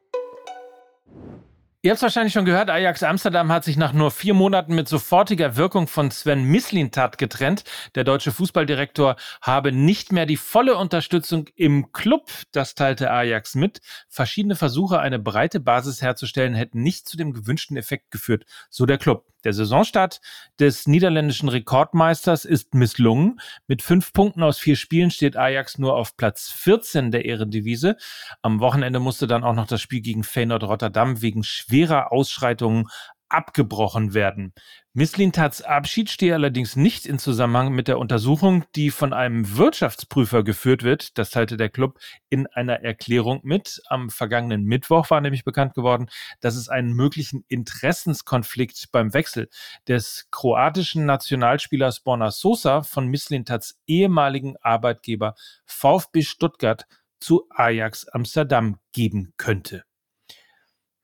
Ihr 1.82 1.92
habt 1.92 2.00
es 2.00 2.02
wahrscheinlich 2.04 2.34
schon 2.34 2.44
gehört, 2.44 2.70
Ajax 2.70 3.04
Amsterdam 3.04 3.54
hat 3.54 3.64
sich 3.64 3.78
nach 3.78 3.94
nur 3.94 4.12
vier 4.12 4.34
Monaten 4.34 4.76
mit 4.76 4.90
sofortiger 4.90 5.56
Wirkung 5.56 5.88
von 5.88 6.12
Sven 6.12 6.44
Mislintat 6.44 7.18
getrennt. 7.18 7.64
Der 7.96 8.04
deutsche 8.04 8.34
Fußballdirektor 8.34 9.16
habe 9.42 9.72
nicht 9.72 10.12
mehr 10.12 10.26
die 10.26 10.36
volle 10.36 10.76
Unterstützung 10.76 11.48
im 11.56 11.94
Club. 11.94 12.30
Das 12.52 12.76
teilte 12.76 13.10
Ajax 13.12 13.56
mit. 13.56 13.80
Verschiedene 14.10 14.58
Versuche, 14.58 15.00
eine 15.00 15.20
breite 15.20 15.62
Basis 15.62 16.02
herzustellen, 16.02 16.54
hätten 16.54 16.84
nicht 16.84 17.08
zu 17.08 17.16
dem 17.16 17.32
gewünschten 17.32 17.78
Effekt 17.78 18.12
geführt, 18.12 18.44
so 18.70 18.86
der 18.86 18.98
Club. 18.98 19.26
Der 19.44 19.54
Saisonstart 19.54 20.20
des 20.60 20.88
niederländischen 20.88 21.50
Rekordmeisters 21.50 22.46
ist 22.46 22.74
misslungen. 22.74 23.40
Mit 23.68 23.82
fünf 23.82 24.12
Punkten 24.12 24.44
aus 24.44 24.60
vier 24.60 24.76
Spielen 24.76 25.12
steht 25.12 25.38
Ajax 25.38 25.78
nur 25.78 25.96
auf 25.96 26.18
Platz 26.18 26.52
14 26.52 27.12
der 27.12 27.26
Ehrendivise. 27.26 27.96
Am 28.42 28.60
Wochenende 28.60 29.00
musste 29.00 29.28
dann 29.28 29.44
auch 29.44 29.56
noch 29.56 29.68
das 29.68 29.82
Spiel 29.82 30.02
gegen 30.02 30.24
Feyenoord 30.24 30.64
Rotterdam 30.64 31.22
wegen 31.22 31.44
schwerer 31.44 32.12
Ausschreitungen 32.12 32.88
abgebrochen 33.30 34.14
werden. 34.14 34.54
Misslintats 34.94 35.62
Abschied 35.62 36.10
stehe 36.10 36.34
allerdings 36.34 36.76
nicht 36.76 37.06
in 37.06 37.20
Zusammenhang 37.20 37.72
mit 37.72 37.88
der 37.88 38.00
Untersuchung, 38.00 38.66
die 38.76 38.90
von 38.90 39.14
einem 39.14 39.56
Wirtschaftsprüfer 39.56 40.44
geführt 40.44 40.84
wird. 40.84 41.18
Das 41.18 41.30
teilte 41.30 41.56
der 41.56 41.70
Club 41.70 42.00
in 42.30 42.48
einer 42.48 42.82
Erklärung 42.82 43.40
mit. 43.44 43.82
Am 43.88 44.10
vergangenen 44.10 44.66
Mittwoch 44.66 45.10
war 45.10 45.22
nämlich 45.22 45.44
bekannt 45.44 45.76
geworden, 45.76 46.10
dass 46.42 46.56
es 46.56 46.70
einen 46.70 46.94
möglichen 46.94 47.46
Interessenskonflikt 47.48 48.92
beim 48.92 49.14
Wechsel 49.14 49.50
des 49.88 50.28
kroatischen 50.32 51.06
Nationalspielers 51.06 52.02
Borna 52.02 52.32
Sosa 52.32 52.82
von 52.82 53.08
Misslintats 53.08 53.80
ehemaligen 53.86 54.58
Arbeitgeber 54.58 55.36
VfB 55.66 56.24
Stuttgart 56.24 56.88
zu 57.20 57.46
Ajax 57.50 58.08
Amsterdam 58.08 58.80
geben 58.92 59.34
könnte. 59.38 59.84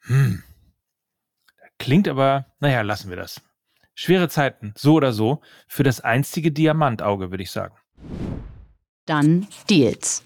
Hm. 0.02 0.44
Klingt 1.78 2.08
aber, 2.08 2.46
naja, 2.60 2.82
lassen 2.82 3.10
wir 3.10 3.18
das. 3.18 3.42
Schwere 3.94 4.28
Zeiten, 4.28 4.74
so 4.76 4.94
oder 4.94 5.14
so, 5.14 5.42
für 5.68 5.84
das 5.84 6.02
einstige 6.02 6.52
Diamantauge, 6.52 7.32
würde 7.32 7.44
ich 7.44 7.52
sagen. 7.52 7.76
Dann 9.06 9.48
Deals. 9.70 10.24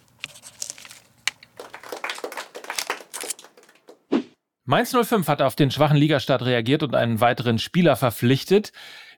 Mainz 4.65 4.91
05 4.91 5.27
hat 5.27 5.41
auf 5.41 5.55
den 5.55 5.71
schwachen 5.71 5.97
Ligastart 5.97 6.43
reagiert 6.43 6.83
und 6.83 6.93
einen 6.93 7.21
weiteren 7.21 7.57
Spieler 7.57 7.95
verpflichtet. 7.95 8.71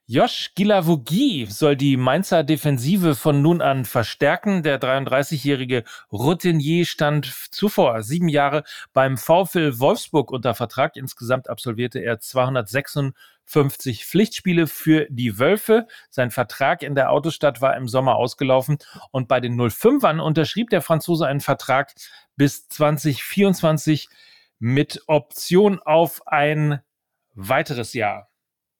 Josh 0.07 0.51
Gilavogi 0.55 1.45
soll 1.49 1.77
die 1.77 1.95
Mainzer 1.95 2.43
Defensive 2.43 3.15
von 3.15 3.41
nun 3.41 3.61
an 3.61 3.85
verstärken. 3.85 4.61
Der 4.61 4.81
33-jährige 4.81 5.85
Routinier 6.11 6.85
stand 6.85 7.27
zuvor 7.51 8.03
sieben 8.03 8.27
Jahre 8.27 8.63
beim 8.91 9.17
VfL 9.17 9.79
Wolfsburg 9.79 10.31
unter 10.31 10.53
Vertrag. 10.53 10.97
Insgesamt 10.97 11.49
absolvierte 11.49 11.99
er 11.99 12.19
256 12.19 14.05
Pflichtspiele 14.05 14.67
für 14.67 15.07
die 15.09 15.39
Wölfe. 15.39 15.87
Sein 16.09 16.31
Vertrag 16.31 16.83
in 16.83 16.95
der 16.95 17.11
Autostadt 17.11 17.61
war 17.61 17.77
im 17.77 17.87
Sommer 17.87 18.17
ausgelaufen 18.17 18.79
und 19.11 19.29
bei 19.29 19.39
den 19.39 19.55
05ern 19.55 20.19
unterschrieb 20.19 20.71
der 20.71 20.81
Franzose 20.81 21.25
einen 21.25 21.41
Vertrag 21.41 21.93
bis 22.35 22.67
2024 22.67 24.09
mit 24.59 25.03
Option 25.07 25.79
auf 25.79 26.27
ein 26.27 26.81
weiteres 27.33 27.93
Jahr. 27.93 28.29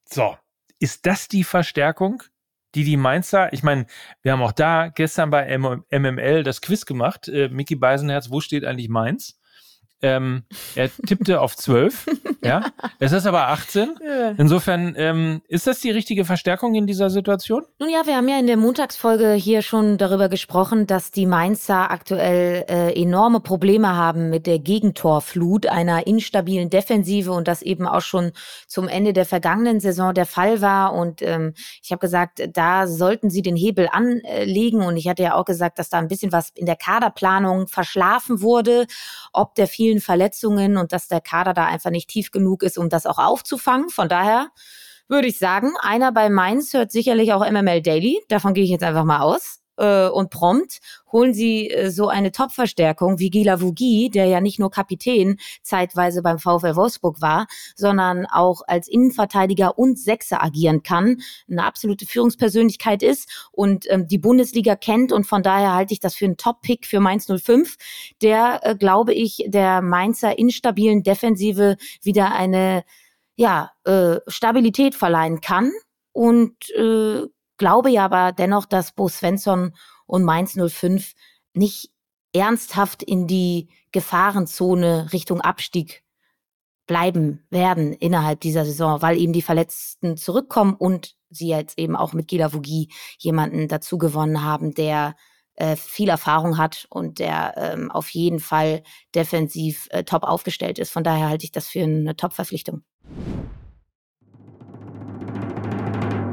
So, 0.03 0.35
ist 0.81 1.05
das 1.05 1.27
die 1.27 1.43
Verstärkung, 1.43 2.23
die 2.73 2.83
die 2.83 2.97
Mainzer, 2.97 3.53
ich 3.53 3.63
meine, 3.63 3.85
wir 4.21 4.31
haben 4.31 4.41
auch 4.41 4.51
da 4.51 4.87
gestern 4.87 5.29
bei 5.29 5.57
MML 5.57 6.43
das 6.43 6.61
Quiz 6.61 6.85
gemacht. 6.85 7.27
Äh, 7.27 7.49
Mickey 7.49 7.75
Beisenherz, 7.75 8.31
wo 8.31 8.41
steht 8.41 8.65
eigentlich 8.65 8.89
Mainz? 8.89 9.39
Ähm, 10.01 10.43
er 10.75 10.89
tippte 11.05 11.41
auf 11.41 11.55
12. 11.55 12.07
ja, 12.43 12.65
es 12.99 13.11
ist 13.11 13.27
aber 13.27 13.49
18. 13.49 13.97
Insofern 14.37 14.95
ähm, 14.97 15.41
ist 15.47 15.67
das 15.67 15.79
die 15.79 15.91
richtige 15.91 16.25
Verstärkung 16.25 16.73
in 16.75 16.87
dieser 16.87 17.09
Situation? 17.09 17.63
Nun 17.79 17.89
ja, 17.89 18.05
wir 18.05 18.15
haben 18.15 18.27
ja 18.27 18.39
in 18.39 18.47
der 18.47 18.57
Montagsfolge 18.57 19.33
hier 19.33 19.61
schon 19.61 19.97
darüber 19.97 20.27
gesprochen, 20.27 20.87
dass 20.87 21.11
die 21.11 21.25
Mainzer 21.25 21.91
aktuell 21.91 22.65
äh, 22.67 22.99
enorme 22.99 23.41
Probleme 23.41 23.95
haben 23.95 24.29
mit 24.29 24.47
der 24.47 24.59
Gegentorflut 24.59 25.67
einer 25.67 26.07
instabilen 26.07 26.69
Defensive 26.69 27.31
und 27.31 27.47
das 27.47 27.61
eben 27.61 27.85
auch 27.85 28.01
schon 28.01 28.31
zum 28.67 28.87
Ende 28.87 29.13
der 29.13 29.25
vergangenen 29.25 29.79
Saison 29.79 30.13
der 30.13 30.25
Fall 30.25 30.61
war. 30.61 30.93
Und 30.93 31.21
ähm, 31.21 31.53
ich 31.83 31.91
habe 31.91 31.99
gesagt, 31.99 32.41
da 32.53 32.87
sollten 32.87 33.29
sie 33.29 33.41
den 33.41 33.55
Hebel 33.55 33.87
anlegen. 33.91 34.81
Und 34.81 34.97
ich 34.97 35.07
hatte 35.07 35.23
ja 35.23 35.35
auch 35.35 35.45
gesagt, 35.45 35.77
dass 35.77 35.89
da 35.89 35.99
ein 35.99 36.07
bisschen 36.07 36.31
was 36.31 36.49
in 36.55 36.65
der 36.65 36.75
Kaderplanung 36.75 37.67
verschlafen 37.67 38.41
wurde, 38.41 38.87
ob 39.31 39.53
der 39.55 39.67
viel 39.67 39.90
vielen 39.91 40.01
Verletzungen 40.01 40.77
und 40.77 40.93
dass 40.93 41.07
der 41.07 41.21
Kader 41.21 41.53
da 41.53 41.65
einfach 41.65 41.89
nicht 41.89 42.09
tief 42.09 42.31
genug 42.31 42.63
ist, 42.63 42.77
um 42.77 42.89
das 42.89 43.05
auch 43.05 43.17
aufzufangen. 43.17 43.89
Von 43.89 44.07
daher 44.07 44.49
würde 45.07 45.27
ich 45.27 45.37
sagen, 45.37 45.73
einer 45.81 46.13
bei 46.13 46.29
Mainz 46.29 46.73
hört 46.73 46.91
sicherlich 46.91 47.33
auch 47.33 47.49
MML 47.49 47.81
Daily. 47.81 48.21
Davon 48.29 48.53
gehe 48.53 48.63
ich 48.63 48.69
jetzt 48.69 48.83
einfach 48.83 49.03
mal 49.03 49.19
aus. 49.19 49.60
Äh, 49.81 50.09
und 50.09 50.29
prompt 50.29 50.79
holen 51.11 51.33
sie 51.33 51.71
äh, 51.71 51.89
so 51.89 52.07
eine 52.07 52.31
Top-Verstärkung 52.31 53.17
wie 53.17 53.31
Gila 53.31 53.61
Vugi, 53.61 54.11
der 54.13 54.25
ja 54.25 54.39
nicht 54.39 54.59
nur 54.59 54.69
Kapitän 54.69 55.39
zeitweise 55.63 56.21
beim 56.21 56.37
VfL 56.37 56.75
Wolfsburg 56.75 57.19
war, 57.19 57.47
sondern 57.75 58.27
auch 58.27 58.61
als 58.67 58.87
Innenverteidiger 58.87 59.79
und 59.79 59.97
Sechser 59.97 60.43
agieren 60.43 60.83
kann, 60.83 61.21
eine 61.49 61.65
absolute 61.65 62.05
Führungspersönlichkeit 62.05 63.01
ist 63.01 63.49
und 63.51 63.89
ähm, 63.89 64.07
die 64.07 64.19
Bundesliga 64.19 64.75
kennt. 64.75 65.11
Und 65.11 65.23
von 65.23 65.41
daher 65.41 65.73
halte 65.73 65.93
ich 65.93 65.99
das 65.99 66.13
für 66.13 66.25
einen 66.25 66.37
Top-Pick 66.37 66.85
für 66.85 66.99
Mainz 66.99 67.25
05, 67.25 67.77
der, 68.21 68.59
äh, 68.61 68.75
glaube 68.75 69.13
ich, 69.15 69.43
der 69.47 69.81
Mainzer 69.81 70.37
instabilen 70.37 71.01
Defensive 71.01 71.77
wieder 72.03 72.35
eine 72.35 72.83
ja, 73.35 73.71
äh, 73.85 74.17
Stabilität 74.27 74.93
verleihen 74.93 75.41
kann 75.41 75.71
und 76.11 76.69
äh, 76.75 77.25
glaube 77.61 77.91
ja 77.91 78.05
aber 78.05 78.31
dennoch, 78.31 78.65
dass 78.65 78.91
Bo 78.91 79.07
Svensson 79.07 79.75
und 80.07 80.23
Mainz 80.23 80.57
05 80.57 81.13
nicht 81.53 81.91
ernsthaft 82.33 83.03
in 83.03 83.27
die 83.27 83.69
Gefahrenzone 83.91 85.13
Richtung 85.13 85.41
Abstieg 85.41 86.03
bleiben 86.87 87.45
werden 87.51 87.93
innerhalb 87.93 88.39
dieser 88.39 88.65
Saison, 88.65 89.03
weil 89.03 89.15
eben 89.19 89.31
die 89.31 89.43
Verletzten 89.43 90.17
zurückkommen 90.17 90.73
und 90.73 91.15
sie 91.29 91.49
jetzt 91.49 91.77
eben 91.77 91.95
auch 91.95 92.13
mit 92.13 92.27
Gila 92.29 92.51
Vugi 92.51 92.89
jemanden 93.19 93.67
dazu 93.67 93.99
gewonnen 93.99 94.43
haben, 94.43 94.73
der 94.73 95.15
äh, 95.53 95.75
viel 95.75 96.09
Erfahrung 96.09 96.57
hat 96.57 96.87
und 96.89 97.19
der 97.19 97.53
ähm, 97.57 97.91
auf 97.91 98.09
jeden 98.09 98.39
Fall 98.39 98.81
defensiv 99.13 99.87
äh, 99.91 100.03
top 100.03 100.23
aufgestellt 100.23 100.79
ist. 100.79 100.91
Von 100.91 101.03
daher 101.03 101.29
halte 101.29 101.45
ich 101.45 101.51
das 101.51 101.67
für 101.67 101.83
eine 101.83 102.15
Top-Verpflichtung 102.15 102.81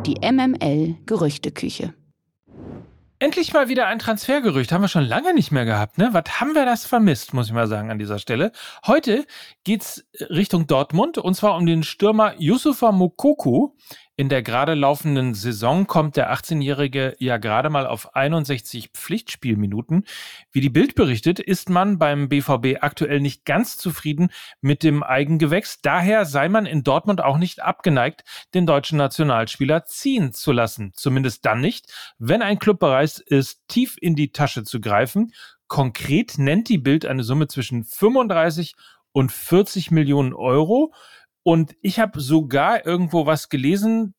die 0.09 0.27
MML 0.27 0.97
Gerüchteküche. 1.05 1.93
Endlich 3.19 3.53
mal 3.53 3.69
wieder 3.69 3.89
ein 3.89 3.99
Transfergerücht. 3.99 4.73
Haben 4.73 4.81
wir 4.81 4.89
schon 4.89 5.05
lange 5.05 5.35
nicht 5.35 5.51
mehr 5.51 5.67
gehabt, 5.67 5.99
ne? 5.99 6.11
Was 6.13 6.41
haben 6.41 6.55
wir 6.55 6.65
das 6.65 6.87
vermisst, 6.87 7.35
muss 7.35 7.49
ich 7.49 7.53
mal 7.53 7.67
sagen, 7.67 7.91
an 7.91 7.99
dieser 7.99 8.19
Stelle. 8.19 8.53
Heute 8.87 9.27
geht's 9.65 10.07
Richtung 10.31 10.67
Dortmund 10.67 11.19
und 11.19 11.35
zwar 11.35 11.57
um 11.57 11.67
den 11.67 11.83
Stürmer 11.83 12.35
Yusufa 12.39 12.91
Mokoku. 12.91 13.75
In 14.21 14.29
der 14.29 14.43
gerade 14.43 14.75
laufenden 14.75 15.33
Saison 15.33 15.87
kommt 15.87 16.17
der 16.17 16.33
18-Jährige 16.35 17.15
ja 17.21 17.37
gerade 17.37 17.71
mal 17.71 17.87
auf 17.87 18.17
61 18.17 18.91
Pflichtspielminuten. 18.93 20.07
Wie 20.51 20.61
die 20.61 20.71
Bild 20.71 20.97
berichtet, 20.97 21.39
ist 21.39 21.71
man 21.71 22.01
beim 22.01 22.29
BVB 22.29 22.83
aktuell 22.83 23.21
nicht 23.21 23.45
ganz 23.45 23.77
zufrieden 23.77 24.31
mit 24.61 24.83
dem 24.83 25.05
Eigengewächs. 25.05 25.83
Daher 25.83 26.25
sei 26.25 26.49
man 26.49 26.67
in 26.67 26.83
Dortmund 26.83 27.23
auch 27.23 27.39
nicht 27.39 27.63
abgeneigt, 27.63 28.25
den 28.55 28.67
deutschen 28.67 28.99
Nationalspieler 28.99 29.85
ziehen 29.85 30.33
zu 30.33 30.51
lassen. 30.51 30.91
Zumindest 30.95 31.47
dann 31.47 31.61
nicht, 31.61 31.87
wenn 32.19 32.43
ein 32.43 32.59
Club 32.59 32.81
bereit 32.81 33.21
ist, 33.21 33.69
tief 33.69 33.95
in 34.01 34.17
die 34.17 34.33
Tasche 34.33 34.65
zu 34.65 34.81
greifen. 34.81 35.33
Konkret 35.69 36.39
nennt 36.39 36.69
die 36.69 36.79
Bild 36.79 37.07
eine 37.07 37.23
Summe 37.23 37.47
zwischen 37.47 37.85
35 37.85 38.75
und 39.13 39.31
40 39.31 39.93
Millionen 39.93 40.33
Euro. 40.35 40.93
Und 41.49 41.77
ich 41.81 41.99
habe 41.99 42.21
sogar 42.21 42.85
irgendwo 42.85 43.25
was 43.25 43.49
gelesen, 43.49 44.13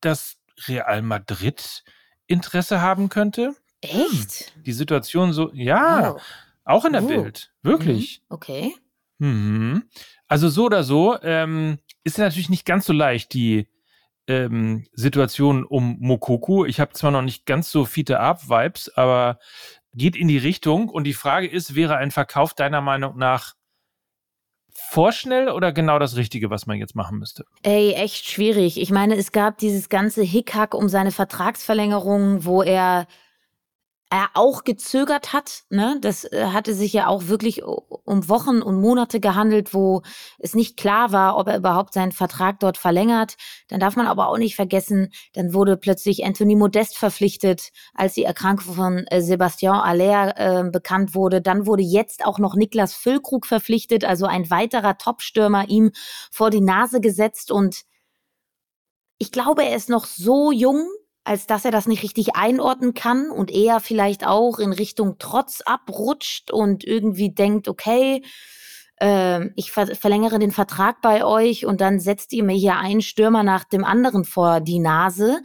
dass 0.00 0.38
Real 0.68 1.02
Madrid 1.02 1.84
Interesse 2.26 2.80
haben 2.80 3.10
könnte. 3.10 3.54
Echt? 3.82 4.54
Die 4.64 4.72
Situation 4.72 5.34
so, 5.34 5.52
ja, 5.52 6.14
Oh. 6.14 6.20
auch 6.64 6.86
in 6.86 6.94
der 6.94 7.02
Oh. 7.02 7.08
Bild. 7.08 7.52
Wirklich. 7.62 8.22
Mhm. 8.22 8.34
Okay. 8.34 8.74
Mhm. 9.18 9.82
Also 10.28 10.48
so 10.48 10.64
oder 10.64 10.82
so 10.82 11.20
ähm, 11.22 11.78
ist 12.04 12.16
natürlich 12.16 12.48
nicht 12.48 12.64
ganz 12.64 12.86
so 12.86 12.94
leicht, 12.94 13.34
die 13.34 13.68
ähm, 14.26 14.86
Situation 14.94 15.64
um 15.64 15.98
Mokoku. 16.00 16.64
Ich 16.64 16.80
habe 16.80 16.94
zwar 16.94 17.10
noch 17.10 17.20
nicht 17.20 17.44
ganz 17.44 17.70
so 17.70 17.84
Fiete 17.84 18.18
Up-Vibes, 18.18 18.88
aber 18.96 19.38
geht 19.92 20.16
in 20.16 20.26
die 20.26 20.38
Richtung. 20.38 20.88
Und 20.88 21.04
die 21.04 21.12
Frage 21.12 21.48
ist, 21.48 21.74
wäre 21.74 21.96
ein 21.98 22.10
Verkauf 22.10 22.54
deiner 22.54 22.80
Meinung 22.80 23.18
nach 23.18 23.56
vorschnell 24.74 25.48
oder 25.48 25.72
genau 25.72 25.98
das 25.98 26.16
Richtige, 26.16 26.50
was 26.50 26.66
man 26.66 26.78
jetzt 26.78 26.94
machen 26.94 27.18
müsste? 27.18 27.44
Ey, 27.62 27.92
echt 27.92 28.28
schwierig. 28.28 28.80
Ich 28.80 28.90
meine, 28.90 29.16
es 29.16 29.32
gab 29.32 29.58
dieses 29.58 29.88
ganze 29.88 30.22
Hickhack 30.22 30.74
um 30.74 30.88
seine 30.88 31.12
Vertragsverlängerung, 31.12 32.44
wo 32.44 32.62
er 32.62 33.06
er 34.12 34.28
auch 34.34 34.64
gezögert 34.64 35.32
hat. 35.32 35.62
Ne? 35.70 35.96
Das 36.02 36.24
äh, 36.24 36.48
hatte 36.52 36.74
sich 36.74 36.92
ja 36.92 37.06
auch 37.06 37.28
wirklich 37.28 37.64
um 37.64 38.28
Wochen 38.28 38.60
und 38.60 38.78
Monate 38.78 39.20
gehandelt, 39.20 39.72
wo 39.72 40.02
es 40.38 40.54
nicht 40.54 40.76
klar 40.76 41.12
war, 41.12 41.38
ob 41.38 41.48
er 41.48 41.56
überhaupt 41.56 41.94
seinen 41.94 42.12
Vertrag 42.12 42.60
dort 42.60 42.76
verlängert. 42.76 43.36
Dann 43.68 43.80
darf 43.80 43.96
man 43.96 44.06
aber 44.06 44.28
auch 44.28 44.36
nicht 44.36 44.54
vergessen, 44.54 45.10
dann 45.32 45.54
wurde 45.54 45.78
plötzlich 45.78 46.26
Anthony 46.26 46.56
Modest 46.56 46.98
verpflichtet, 46.98 47.70
als 47.94 48.12
die 48.12 48.24
Erkrankung 48.24 48.74
von 48.74 48.98
äh, 49.06 49.22
Sebastian 49.22 49.80
Aller 49.80 50.36
äh, 50.36 50.70
bekannt 50.70 51.14
wurde. 51.14 51.40
Dann 51.40 51.66
wurde 51.66 51.82
jetzt 51.82 52.26
auch 52.26 52.38
noch 52.38 52.54
Niklas 52.54 52.92
Füllkrug 52.92 53.46
verpflichtet, 53.46 54.04
also 54.04 54.26
ein 54.26 54.50
weiterer 54.50 54.98
Topstürmer 54.98 55.70
ihm 55.70 55.90
vor 56.30 56.50
die 56.50 56.60
Nase 56.60 57.00
gesetzt 57.00 57.50
und 57.50 57.84
ich 59.16 59.30
glaube, 59.30 59.64
er 59.64 59.76
ist 59.76 59.88
noch 59.88 60.04
so 60.04 60.50
jung, 60.50 60.84
als 61.24 61.46
dass 61.46 61.64
er 61.64 61.70
das 61.70 61.86
nicht 61.86 62.02
richtig 62.02 62.34
einordnen 62.34 62.94
kann 62.94 63.30
und 63.30 63.50
eher 63.50 63.80
vielleicht 63.80 64.26
auch 64.26 64.58
in 64.58 64.72
Richtung 64.72 65.16
Trotz 65.18 65.60
abrutscht 65.60 66.50
und 66.50 66.84
irgendwie 66.84 67.30
denkt, 67.30 67.68
okay, 67.68 68.22
äh, 69.00 69.48
ich 69.56 69.70
ver 69.70 69.94
verlängere 69.94 70.38
den 70.38 70.50
Vertrag 70.50 71.00
bei 71.00 71.24
euch 71.24 71.66
und 71.66 71.80
dann 71.80 72.00
setzt 72.00 72.32
ihr 72.32 72.44
mir 72.44 72.56
hier 72.56 72.76
einen 72.76 73.02
Stürmer 73.02 73.42
nach 73.42 73.64
dem 73.64 73.84
anderen 73.84 74.24
vor 74.24 74.60
die 74.60 74.78
Nase. 74.80 75.40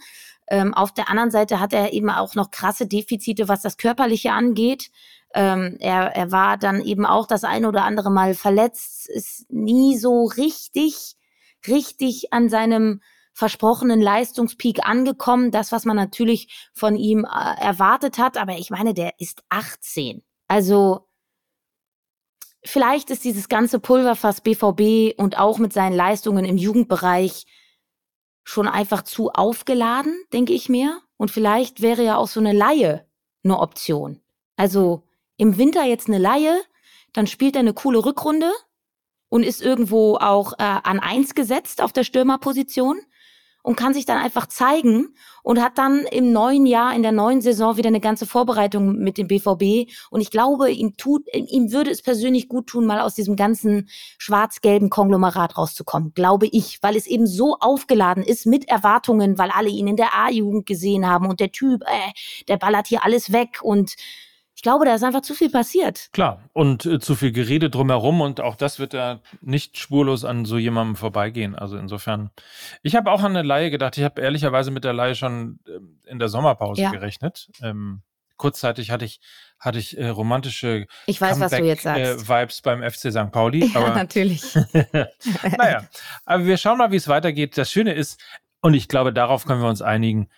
Ähm, 0.50 0.74
auf 0.74 0.94
der 0.94 1.10
anderen 1.10 1.32
Seite 1.32 1.60
hat 1.60 1.74
er 1.74 1.94
eben 1.94 2.10
auch 2.10 2.36
noch 2.36 2.52
krasse 2.52 2.88
Defizite, 2.88 3.48
was 3.48 3.62
das 3.62 3.78
Körperliche 3.78 4.32
angeht. 4.32 4.90
Ähm, 5.34 5.78
er, 5.80 6.16
er 6.16 6.32
war 6.32 6.58
dann 6.58 6.82
eben 6.82 7.06
auch 7.06 7.28
das 7.28 7.44
eine 7.44 7.68
oder 7.68 7.84
andere 7.84 8.10
Mal 8.10 8.34
verletzt, 8.34 9.10
ist 9.10 9.52
nie 9.52 9.98
so 9.98 10.26
richtig, 10.26 11.16
richtig 11.68 12.32
an 12.34 12.50
seinem 12.50 13.02
versprochenen 13.38 14.02
Leistungspeak 14.02 14.80
angekommen. 14.84 15.52
Das, 15.52 15.72
was 15.72 15.86
man 15.86 15.96
natürlich 15.96 16.70
von 16.74 16.96
ihm 16.96 17.24
äh, 17.24 17.62
erwartet 17.62 18.18
hat. 18.18 18.36
Aber 18.36 18.58
ich 18.58 18.72
meine, 18.72 18.96
der 18.96 19.20
ist 19.20 19.44
18. 19.50 20.24
Also 20.48 21.08
vielleicht 22.66 23.12
ist 23.12 23.24
dieses 23.24 23.48
ganze 23.48 23.80
Pulverfass 23.80 24.42
BVB 24.42 25.20
und 25.20 25.38
auch 25.38 25.60
mit 25.60 25.72
seinen 25.72 25.96
Leistungen 25.96 26.46
im 26.46 26.58
Jugendbereich 26.58 27.46
schon 28.44 28.68
einfach 28.68 29.04
zu 29.04 29.30
aufgeladen, 29.32 30.20
denke 30.34 30.54
ich 30.54 30.68
mir. 30.68 31.00
Und 31.16 31.30
vielleicht 31.30 31.84
wäre 31.84 32.04
ja 32.04 32.18
auch 32.18 32.28
so 32.28 32.40
eine 32.40 32.54
Laie 32.54 33.06
eine 33.44 33.60
Option. 33.60 34.20
Also 34.56 35.04
im 35.38 35.60
Winter 35.60 35.84
jetzt 35.84 36.08
eine 36.08 36.18
Laie, 36.18 36.60
dann 37.14 37.28
spielt 37.28 37.56
er 37.56 37.60
eine 37.60 37.76
coole 37.76 38.04
Rückrunde 38.04 38.52
und 39.30 39.44
ist 39.44 39.62
irgendwo 39.62 40.16
auch 40.16 40.54
äh, 40.54 40.64
an 40.64 41.00
eins 41.00 41.36
gesetzt 41.36 41.84
auf 41.84 41.94
der 41.94 42.04
Stürmerposition 42.04 43.00
und 43.68 43.76
kann 43.76 43.94
sich 43.94 44.06
dann 44.06 44.18
einfach 44.18 44.48
zeigen 44.48 45.10
und 45.44 45.62
hat 45.62 45.78
dann 45.78 46.06
im 46.06 46.32
neuen 46.32 46.66
Jahr, 46.66 46.96
in 46.96 47.04
der 47.04 47.12
neuen 47.12 47.42
Saison 47.42 47.76
wieder 47.76 47.90
eine 47.90 48.00
ganze 48.00 48.26
Vorbereitung 48.26 48.96
mit 48.96 49.18
dem 49.18 49.28
BVB. 49.28 49.92
Und 50.10 50.22
ich 50.22 50.32
glaube, 50.32 50.72
ihm 50.72 50.96
tut, 50.96 51.24
ihm 51.34 51.74
würde 51.74 51.92
es 51.92 52.02
persönlich 52.02 52.48
gut 52.48 52.68
tun, 52.68 52.86
mal 52.86 53.02
aus 53.02 53.14
diesem 53.14 53.36
ganzen 53.36 53.90
schwarz-gelben 54.20 54.90
Konglomerat 54.90 55.58
rauszukommen. 55.58 56.14
Glaube 56.14 56.48
ich, 56.48 56.80
weil 56.82 56.96
es 56.96 57.08
eben 57.08 57.28
so 57.28 57.58
aufgeladen 57.60 58.24
ist 58.24 58.46
mit 58.46 58.70
Erwartungen, 58.70 59.38
weil 59.38 59.52
alle 59.52 59.68
ihn 59.68 59.88
in 59.88 59.98
der 59.98 60.18
A-Jugend 60.18 60.66
gesehen 60.66 61.06
haben 61.06 61.28
und 61.28 61.42
der 61.42 61.52
Typ, 61.52 61.82
äh, 61.82 62.46
der 62.48 62.56
ballert 62.56 62.88
hier 62.88 63.04
alles 63.04 63.34
weg 63.34 63.60
und 63.62 63.98
ich 64.58 64.64
glaube, 64.64 64.86
da 64.86 64.96
ist 64.96 65.04
einfach 65.04 65.22
zu 65.22 65.36
viel 65.36 65.52
passiert. 65.52 66.10
Klar, 66.14 66.42
und 66.52 66.84
äh, 66.88 67.00
zu 67.00 67.14
viel 67.14 67.32
Gerede 67.32 67.70
drumherum 67.70 68.22
und 68.22 68.42
auch 68.42 68.56
das 68.56 68.80
wird 68.80 68.96
da 68.96 69.20
nicht 69.40 69.78
spurlos 69.78 70.26
an 70.26 70.46
so 70.46 70.58
jemandem 70.58 70.96
vorbeigehen. 70.96 71.54
Also 71.54 71.78
insofern, 71.78 72.32
ich 72.82 72.96
habe 72.96 73.12
auch 73.12 73.22
an 73.22 73.38
eine 73.38 73.48
Laie 73.48 73.70
gedacht. 73.70 74.00
Ich 74.00 74.04
habe 74.04 74.20
ehrlicherweise 74.20 74.72
mit 74.72 74.84
der 74.84 74.94
Laie 74.94 75.14
schon 75.14 75.60
ähm, 75.68 76.00
in 76.06 76.18
der 76.18 76.30
Sommerpause 76.30 76.82
Ja. 76.82 76.90
gerechnet. 76.90 77.52
Ähm, 77.62 78.02
kurzzeitig 78.38 78.90
hatte 78.90 79.06
ich, 79.06 79.20
hatte 79.60 79.78
ich 79.78 79.96
äh, 79.96 80.08
romantische 80.08 80.88
Ich 81.06 81.22
weiß, 81.22 81.40
was 81.40 81.52
du 81.52 81.64
jetzt 81.64 81.84
sagst. 81.84 82.02
Äh, 82.02 82.28
Vibes 82.28 82.62
beim 82.64 82.82
FC 82.82 83.12
St. 83.12 83.32
Pauli. 83.32 83.64
ja, 83.64 83.80
aber 83.80 83.94
natürlich. 83.94 84.56
naja, 85.58 85.84
aber 86.26 86.46
wir 86.48 86.58
schauen 86.58 86.80
mal, 86.80 86.92
wie 86.92 86.96
es 86.96 87.08
weitergeht. 87.08 87.60
Das 87.60 87.72
Schöne 87.72 87.94
ist, 87.94 88.20
und 88.62 88.74
ich 88.74 88.88
glaube, 88.88 89.14
darauf 89.14 89.46
können 89.46 89.62
wir 89.62 89.70
uns 89.70 89.84
einigen, 89.84 90.30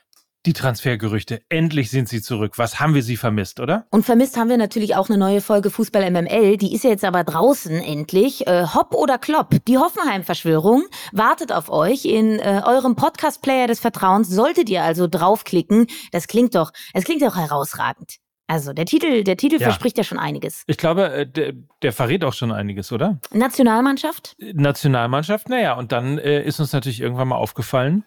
die 0.49 0.53
Transfergerüchte, 0.53 1.43
endlich 1.49 1.91
sind 1.91 2.09
sie 2.09 2.23
zurück. 2.23 2.57
Was 2.57 2.79
haben 2.79 2.95
wir 2.95 3.03
sie 3.03 3.17
vermisst, 3.17 3.59
oder? 3.59 3.85
Und 3.91 4.03
vermisst 4.03 4.35
haben 4.35 4.49
wir 4.49 4.57
natürlich 4.57 4.95
auch 4.95 5.07
eine 5.07 5.19
neue 5.19 5.41
Folge 5.41 5.69
Fußball 5.69 6.09
MML. 6.09 6.57
Die 6.57 6.73
ist 6.73 6.83
ja 6.83 6.89
jetzt 6.89 7.05
aber 7.05 7.23
draußen 7.23 7.71
endlich. 7.79 8.47
Äh, 8.47 8.65
Hopp 8.73 8.95
oder 8.95 9.19
Klopp, 9.19 9.55
die 9.67 9.77
Hoffenheim-Verschwörung 9.77 10.85
wartet 11.11 11.51
auf 11.51 11.69
euch 11.69 12.05
in 12.05 12.39
äh, 12.39 12.63
eurem 12.65 12.95
Podcast-Player 12.95 13.67
des 13.67 13.79
Vertrauens. 13.79 14.27
Solltet 14.27 14.71
ihr 14.71 14.81
also 14.81 15.05
draufklicken. 15.07 15.85
Das 16.11 16.27
klingt 16.27 16.55
doch, 16.55 16.71
es 16.95 17.03
klingt 17.03 17.21
doch 17.21 17.35
herausragend. 17.35 18.15
Also 18.47 18.73
der 18.73 18.87
Titel, 18.87 19.23
der 19.23 19.37
Titel 19.37 19.57
Ja. 19.59 19.67
verspricht 19.67 19.99
ja 19.99 20.03
schon 20.03 20.17
einiges. 20.17 20.63
Ich 20.65 20.77
glaube, 20.77 21.13
äh, 21.13 21.27
der, 21.27 21.53
der 21.83 21.93
verrät 21.93 22.23
auch 22.23 22.33
schon 22.33 22.51
einiges, 22.51 22.91
oder? 22.91 23.19
Nationalmannschaft? 23.31 24.35
Nationalmannschaft, 24.39 25.47
naja, 25.47 25.73
und 25.77 25.91
dann 25.91 26.17
äh, 26.17 26.41
ist 26.41 26.59
uns 26.59 26.73
natürlich 26.73 27.01
irgendwann 27.01 27.27
mal 27.27 27.35
aufgefallen, 27.35 28.03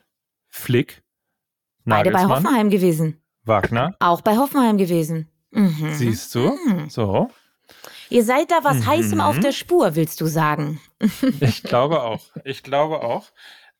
Flick, 0.50 1.02
Beide 1.84 2.10
bei 2.10 2.24
Hoffenheim 2.26 2.70
gewesen. 2.70 3.20
Wagner, 3.44 3.94
Auch 3.98 4.20
bei 4.20 4.36
Hoffenheim 4.36 4.78
gewesen. 4.78 5.28
Mhm. 5.50 5.90
siehst 5.94 6.34
du? 6.34 6.56
Mhm. 6.66 6.88
So, 6.88 7.30
Ihr 8.10 8.24
seid 8.24 8.50
da 8.50 8.58
was 8.62 8.78
Mhm. 8.78 8.86
heißem 8.86 9.20
auf 9.20 9.38
der 9.40 9.52
Spur, 9.52 9.94
willst 9.96 10.20
du 10.20 10.26
sagen? 10.26 10.80
ich 11.40 11.62
glaube 11.62 12.02
auch. 12.02 12.20
Ich 12.44 12.62
glaube 12.62 13.02
auch. 13.02 13.30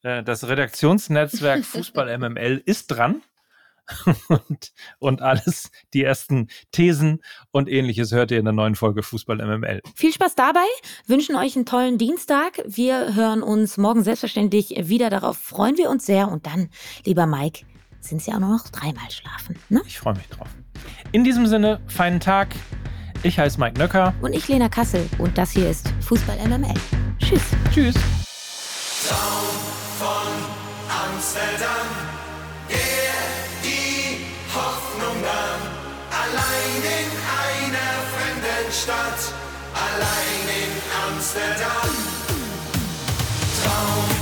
Äh, 0.02 0.22
Das 0.22 0.46
Redaktionsnetzwerk 0.48 1.64
Fußball 1.64 2.08
MML 2.18 2.62
ist 2.64 2.86
dran. 2.88 3.22
Und, 4.28 4.72
und 5.00 5.22
alles, 5.22 5.70
die 5.92 6.04
ersten 6.04 6.46
Thesen 6.70 7.20
und 7.50 7.68
ähnliches 7.68 8.12
hört 8.12 8.30
ihr 8.30 8.38
in 8.38 8.44
der 8.44 8.54
neuen 8.54 8.76
Folge 8.76 9.02
Fußball 9.02 9.36
MML. 9.44 9.82
Viel 9.96 10.12
Spaß 10.12 10.36
dabei, 10.36 10.64
wünschen 11.08 11.34
euch 11.34 11.56
einen 11.56 11.66
tollen 11.66 11.98
Dienstag. 11.98 12.62
Wir 12.64 13.14
hören 13.16 13.42
uns 13.42 13.78
morgen 13.78 14.04
selbstverständlich 14.04 14.74
wieder. 14.88 15.10
Darauf 15.10 15.36
freuen 15.36 15.76
wir 15.78 15.90
uns 15.90 16.06
sehr. 16.06 16.28
Und 16.30 16.46
dann, 16.46 16.70
lieber 17.04 17.26
Mike, 17.26 17.66
sind 18.02 18.26
ja 18.26 18.34
auch 18.34 18.40
nur 18.40 18.50
noch 18.50 18.68
dreimal 18.68 19.10
schlafen. 19.10 19.56
Ne? 19.68 19.82
Ich 19.86 19.98
freue 19.98 20.14
mich 20.14 20.28
drauf. 20.28 20.48
In 21.12 21.24
diesem 21.24 21.46
Sinne, 21.46 21.80
feinen 21.86 22.20
Tag. 22.20 22.54
Ich 23.22 23.38
heiße 23.38 23.58
Mike 23.60 23.78
Nöcker. 23.78 24.14
Und 24.20 24.34
ich, 24.34 24.48
Lena 24.48 24.68
Kassel. 24.68 25.08
Und 25.18 25.38
das 25.38 25.52
hier 25.52 25.70
ist 25.70 25.92
Fußball 26.00 26.36
MML. 26.48 26.74
Tschüss. 27.18 27.42
Tschüss. 27.72 27.94
Amsterdam, 31.22 31.88
der 32.68 33.14
die 33.62 34.26
Hoffnung 34.52 35.22
nahm. 35.22 35.62
Allein 36.10 36.82
in 36.82 37.10
einer 37.38 37.92
fremden 38.12 38.72
Stadt, 38.72 39.32
allein 39.72 40.46
in 40.62 40.72
Amsterdam. 41.06 41.90
Traum 43.62 44.21